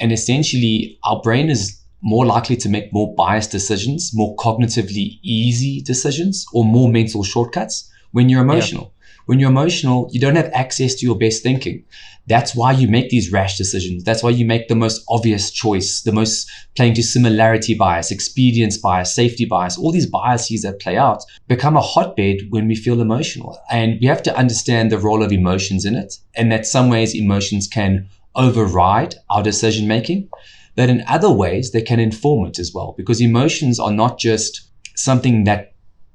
and 0.00 0.10
essentially, 0.10 0.98
our 1.04 1.20
brain 1.20 1.50
is 1.50 1.78
more 2.00 2.24
likely 2.24 2.56
to 2.56 2.68
make 2.68 2.92
more 2.92 3.14
biased 3.14 3.50
decisions, 3.52 4.10
more 4.14 4.34
cognitively 4.36 5.20
easy 5.22 5.82
decisions, 5.82 6.46
or 6.52 6.64
more 6.64 6.88
mental 6.90 7.22
shortcuts 7.22 7.90
when 8.12 8.28
you're 8.28 8.42
emotional. 8.42 8.91
When 9.26 9.38
you're 9.38 9.50
emotional, 9.50 10.08
you 10.10 10.20
don't 10.20 10.36
have 10.36 10.50
access 10.52 10.94
to 10.96 11.06
your 11.06 11.16
best 11.16 11.42
thinking. 11.42 11.84
That's 12.26 12.54
why 12.54 12.72
you 12.72 12.88
make 12.88 13.10
these 13.10 13.32
rash 13.32 13.56
decisions. 13.56 14.04
That's 14.04 14.22
why 14.22 14.30
you 14.30 14.44
make 14.44 14.68
the 14.68 14.76
most 14.76 15.04
obvious 15.08 15.50
choice, 15.50 16.02
the 16.02 16.12
most 16.12 16.50
playing 16.76 16.94
to 16.94 17.02
similarity 17.02 17.74
bias, 17.74 18.10
expedience 18.10 18.78
bias, 18.78 19.14
safety 19.14 19.44
bias, 19.44 19.76
all 19.76 19.92
these 19.92 20.06
biases 20.06 20.62
that 20.62 20.80
play 20.80 20.96
out 20.96 21.24
become 21.48 21.76
a 21.76 21.80
hotbed 21.80 22.42
when 22.50 22.68
we 22.68 22.74
feel 22.74 23.00
emotional. 23.00 23.58
And 23.70 23.98
we 24.00 24.06
have 24.06 24.22
to 24.24 24.36
understand 24.36 24.90
the 24.90 24.98
role 24.98 25.22
of 25.22 25.32
emotions 25.32 25.84
in 25.84 25.96
it. 25.96 26.14
And 26.34 26.50
that 26.52 26.66
some 26.66 26.88
ways 26.88 27.14
emotions 27.14 27.66
can 27.66 28.08
override 28.34 29.16
our 29.28 29.42
decision 29.42 29.86
making, 29.88 30.28
but 30.76 30.88
in 30.88 31.04
other 31.06 31.30
ways 31.30 31.72
they 31.72 31.82
can 31.82 32.00
inform 32.00 32.46
it 32.46 32.58
as 32.58 32.72
well, 32.72 32.94
because 32.96 33.20
emotions 33.20 33.78
are 33.78 33.92
not 33.92 34.18
just 34.18 34.68
something 34.96 35.44
that 35.44 35.74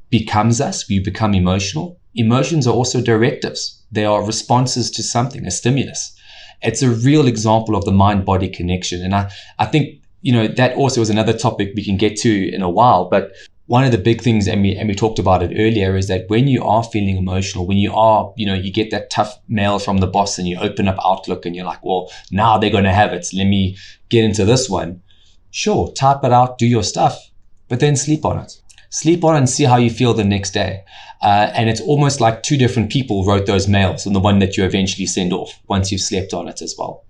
becomes 0.10 0.62
us. 0.62 0.88
We 0.88 1.00
become 1.00 1.34
emotional 1.34 2.00
Emotions 2.18 2.68
are 2.68 2.74
also 2.74 3.00
directives. 3.00 3.82
They 3.92 4.04
are 4.04 4.26
responses 4.26 4.92
to 4.92 5.04
something, 5.04 5.46
a 5.46 5.52
stimulus. 5.52 6.14
It's 6.64 6.82
a 6.82 6.90
real 6.90 7.28
example 7.28 7.76
of 7.76 7.86
the 7.86 7.92
mind 7.92 8.26
body 8.26 8.50
connection. 8.50 9.04
And 9.04 9.14
I, 9.14 9.32
I 9.60 9.66
think, 9.66 10.02
you 10.22 10.34
know, 10.34 10.48
that 10.48 10.76
also 10.76 11.02
is 11.02 11.12
another 11.12 11.38
topic 11.38 11.74
we 11.76 11.86
can 11.86 11.96
get 11.96 12.18
to 12.18 12.54
in 12.54 12.64
a 12.64 12.70
while. 12.70 13.08
But 13.08 13.32
one 13.68 13.84
of 13.84 13.92
the 13.92 13.98
big 13.98 14.22
things, 14.22 14.48
and 14.48 14.64
we, 14.64 14.76
and 14.76 14.90
we 14.90 14.96
talked 14.96 15.20
about 15.20 15.44
it 15.44 15.54
earlier, 15.56 15.96
is 15.96 16.08
that 16.08 16.28
when 16.30 16.48
you 16.48 16.64
are 16.64 16.84
feeling 16.84 17.18
emotional, 17.18 17.68
when 17.68 17.78
you 17.78 17.94
are, 17.94 18.34
you 18.36 18.46
know, 18.46 18.56
you 18.56 18.72
get 18.74 18.90
that 18.92 19.12
tough 19.12 19.38
mail 19.48 19.78
from 19.78 19.98
the 19.98 20.08
boss 20.08 20.40
and 20.40 20.48
you 20.48 20.58
open 20.58 20.88
up 20.88 20.98
Outlook 21.06 21.46
and 21.46 21.56
you're 21.56 21.66
like, 21.66 21.84
well, 21.84 22.12
now 22.32 22.58
they're 22.58 22.72
going 22.72 22.86
to 22.86 22.94
have 22.94 23.14
it. 23.14 23.28
Let 23.34 23.46
me 23.46 23.78
get 24.10 24.26
into 24.26 24.44
this 24.44 24.70
one. 24.70 25.02
Sure, 25.52 25.92
type 25.94 26.24
it 26.24 26.34
out, 26.34 26.58
do 26.58 26.66
your 26.66 26.84
stuff, 26.84 27.30
but 27.68 27.80
then 27.80 27.96
sleep 27.96 28.26
on 28.26 28.40
it. 28.40 28.60
Sleep 28.90 29.24
on 29.24 29.36
and 29.36 29.50
see 29.50 29.64
how 29.64 29.78
you 29.78 29.90
feel 29.90 30.14
the 30.14 30.24
next 30.24 30.52
day. 30.52 30.84
Uh, 31.22 31.52
and 31.54 31.70
it's 31.70 31.82
almost 31.82 32.22
like 32.22 32.44
two 32.44 32.58
different 32.58 32.92
people 32.92 33.26
wrote 33.26 33.46
those 33.46 33.68
mails 33.68 34.06
and 34.06 34.16
the 34.16 34.20
one 34.20 34.40
that 34.40 34.56
you 34.56 34.64
eventually 34.64 35.06
send 35.06 35.34
off 35.34 35.60
once 35.68 35.92
you've 35.92 36.02
slept 36.02 36.34
on 36.34 36.48
it 36.48 36.62
as 36.62 36.76
well. 36.78 37.06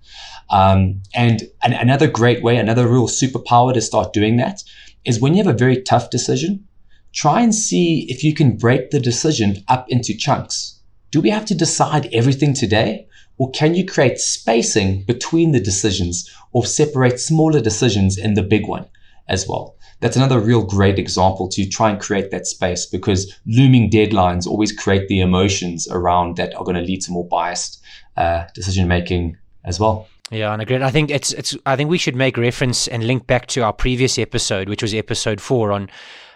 Um, 0.50 1.02
and 1.14 1.42
an, 1.62 1.74
another 1.74 2.08
great 2.08 2.42
way, 2.42 2.56
another 2.56 2.88
real 2.88 3.06
superpower 3.06 3.74
to 3.74 3.80
start 3.80 4.12
doing 4.12 4.38
that 4.38 4.62
is 5.04 5.20
when 5.20 5.34
you 5.34 5.44
have 5.44 5.54
a 5.54 5.58
very 5.58 5.82
tough 5.82 6.10
decision, 6.10 6.66
try 7.12 7.42
and 7.42 7.54
see 7.54 8.06
if 8.10 8.24
you 8.24 8.34
can 8.34 8.56
break 8.56 8.90
the 8.90 9.00
decision 9.00 9.62
up 9.68 9.86
into 9.88 10.16
chunks. 10.16 10.80
Do 11.10 11.20
we 11.20 11.30
have 11.30 11.44
to 11.46 11.54
decide 11.54 12.08
everything 12.12 12.54
today? 12.54 13.06
Or 13.38 13.50
can 13.52 13.74
you 13.74 13.86
create 13.86 14.18
spacing 14.18 15.04
between 15.04 15.52
the 15.52 15.60
decisions 15.60 16.28
or 16.52 16.66
separate 16.66 17.20
smaller 17.20 17.60
decisions 17.60 18.18
in 18.18 18.34
the 18.34 18.42
big 18.42 18.66
one 18.66 18.86
as 19.28 19.46
well? 19.48 19.77
That's 20.00 20.16
another 20.16 20.38
real 20.40 20.64
great 20.64 20.98
example 20.98 21.48
to 21.48 21.68
try 21.68 21.90
and 21.90 22.00
create 22.00 22.30
that 22.30 22.46
space 22.46 22.86
because 22.86 23.34
looming 23.46 23.90
deadlines 23.90 24.46
always 24.46 24.72
create 24.72 25.08
the 25.08 25.20
emotions 25.20 25.88
around 25.90 26.36
that 26.36 26.54
are 26.54 26.64
going 26.64 26.76
to 26.76 26.82
lead 26.82 27.00
to 27.02 27.12
more 27.12 27.26
biased 27.26 27.82
uh, 28.16 28.44
decision 28.54 28.88
making 28.88 29.36
as 29.64 29.80
well. 29.80 30.06
Yeah, 30.30 30.52
and 30.52 30.60
agree. 30.60 30.82
I 30.82 30.90
think 30.90 31.10
it's 31.10 31.32
it's. 31.32 31.56
I 31.64 31.74
think 31.74 31.88
we 31.88 31.96
should 31.96 32.14
make 32.14 32.36
reference 32.36 32.86
and 32.86 33.06
link 33.06 33.26
back 33.26 33.46
to 33.48 33.62
our 33.62 33.72
previous 33.72 34.18
episode, 34.18 34.68
which 34.68 34.82
was 34.82 34.92
episode 34.92 35.40
four 35.40 35.72
on 35.72 35.88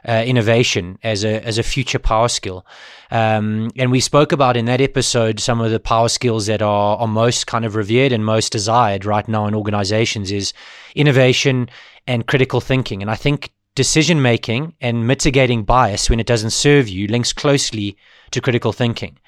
uh, 0.08 0.24
innovation 0.26 0.98
as 1.02 1.24
a 1.24 1.44
as 1.46 1.58
a 1.58 1.62
future 1.62 1.98
power 1.98 2.28
skill. 2.28 2.64
Um, 3.10 3.70
and 3.76 3.90
we 3.90 4.00
spoke 4.00 4.32
about 4.32 4.56
in 4.56 4.64
that 4.64 4.80
episode 4.80 5.40
some 5.40 5.60
of 5.60 5.70
the 5.70 5.78
power 5.78 6.08
skills 6.08 6.46
that 6.46 6.62
are, 6.62 6.96
are 6.96 7.06
most 7.06 7.46
kind 7.46 7.66
of 7.66 7.76
revered 7.76 8.12
and 8.12 8.24
most 8.24 8.52
desired 8.52 9.04
right 9.04 9.28
now 9.28 9.46
in 9.46 9.54
organizations 9.54 10.32
is 10.32 10.54
innovation 10.94 11.68
and 12.06 12.26
critical 12.26 12.60
thinking. 12.60 13.02
And 13.02 13.10
I 13.10 13.14
think 13.14 13.52
decision 13.74 14.20
making 14.20 14.74
and 14.80 15.06
mitigating 15.06 15.64
bias 15.64 16.10
when 16.10 16.20
it 16.20 16.26
doesn't 16.26 16.50
serve 16.50 16.88
you 16.88 17.06
links 17.06 17.32
closely 17.32 17.96
to 18.30 18.40
critical 18.40 18.72
thinking. 18.72 19.18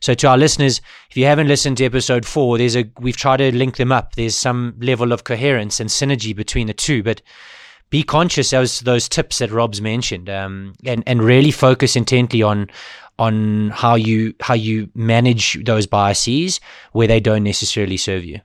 So 0.00 0.14
to 0.14 0.28
our 0.28 0.38
listeners, 0.38 0.80
if 1.10 1.16
you 1.16 1.26
haven't 1.26 1.48
listened 1.48 1.76
to 1.78 1.84
episode 1.84 2.24
four, 2.24 2.56
there's 2.56 2.76
a 2.76 2.90
we've 2.98 3.16
tried 3.16 3.38
to 3.38 3.54
link 3.54 3.76
them 3.76 3.92
up. 3.92 4.14
There's 4.14 4.36
some 4.36 4.74
level 4.80 5.12
of 5.12 5.24
coherence 5.24 5.78
and 5.78 5.90
synergy 5.90 6.34
between 6.34 6.66
the 6.68 6.74
two, 6.74 7.02
but 7.02 7.20
be 7.90 8.02
conscious 8.02 8.52
of 8.52 8.84
those 8.84 9.08
tips 9.08 9.38
that 9.38 9.50
Rob's 9.50 9.82
mentioned, 9.82 10.30
um, 10.30 10.74
and 10.86 11.02
and 11.06 11.22
really 11.22 11.50
focus 11.50 11.96
intently 11.96 12.42
on 12.42 12.70
on 13.18 13.68
how 13.70 13.94
you 13.94 14.34
how 14.40 14.54
you 14.54 14.88
manage 14.94 15.62
those 15.64 15.86
biases 15.86 16.60
where 16.92 17.06
they 17.06 17.20
don't 17.20 17.44
necessarily 17.44 17.98
serve 17.98 18.24
you. 18.24 18.40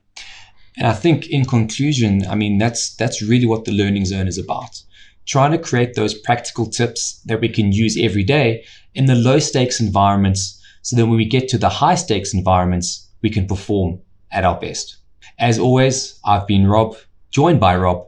And 0.76 0.86
I 0.86 0.92
think 0.92 1.28
in 1.28 1.44
conclusion, 1.44 2.26
I 2.28 2.34
mean, 2.34 2.58
that's, 2.58 2.94
that's 2.96 3.22
really 3.22 3.46
what 3.46 3.64
the 3.64 3.72
learning 3.72 4.04
zone 4.04 4.28
is 4.28 4.38
about. 4.38 4.82
Trying 5.24 5.52
to 5.52 5.58
create 5.58 5.94
those 5.94 6.14
practical 6.14 6.66
tips 6.66 7.20
that 7.24 7.40
we 7.40 7.48
can 7.48 7.72
use 7.72 7.98
every 7.98 8.22
day 8.22 8.64
in 8.94 9.06
the 9.06 9.14
low 9.14 9.38
stakes 9.38 9.80
environments 9.80 10.62
so 10.82 10.96
that 10.96 11.06
when 11.06 11.16
we 11.16 11.24
get 11.24 11.48
to 11.48 11.58
the 11.58 11.68
high 11.68 11.94
stakes 11.94 12.34
environments, 12.34 13.08
we 13.22 13.30
can 13.30 13.46
perform 13.46 14.00
at 14.30 14.44
our 14.44 14.58
best. 14.60 14.98
As 15.38 15.58
always, 15.58 16.20
I've 16.24 16.46
been 16.46 16.66
Rob, 16.66 16.96
joined 17.30 17.58
by 17.58 17.76
Rob. 17.76 18.06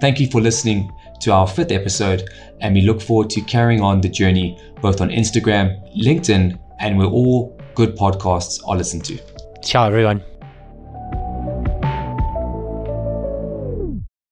Thank 0.00 0.20
you 0.20 0.28
for 0.30 0.40
listening 0.40 0.92
to 1.20 1.32
our 1.32 1.46
fifth 1.46 1.72
episode, 1.72 2.28
and 2.60 2.74
we 2.74 2.82
look 2.82 3.00
forward 3.00 3.30
to 3.30 3.40
carrying 3.40 3.80
on 3.80 4.00
the 4.00 4.08
journey 4.08 4.58
both 4.80 5.00
on 5.00 5.08
Instagram, 5.08 5.80
LinkedIn, 5.96 6.58
and 6.80 6.98
where 6.98 7.06
all 7.06 7.58
good 7.74 7.96
podcasts 7.96 8.60
are 8.66 8.76
listened 8.76 9.04
to. 9.06 9.18
Ciao, 9.62 9.86
everyone. 9.86 10.22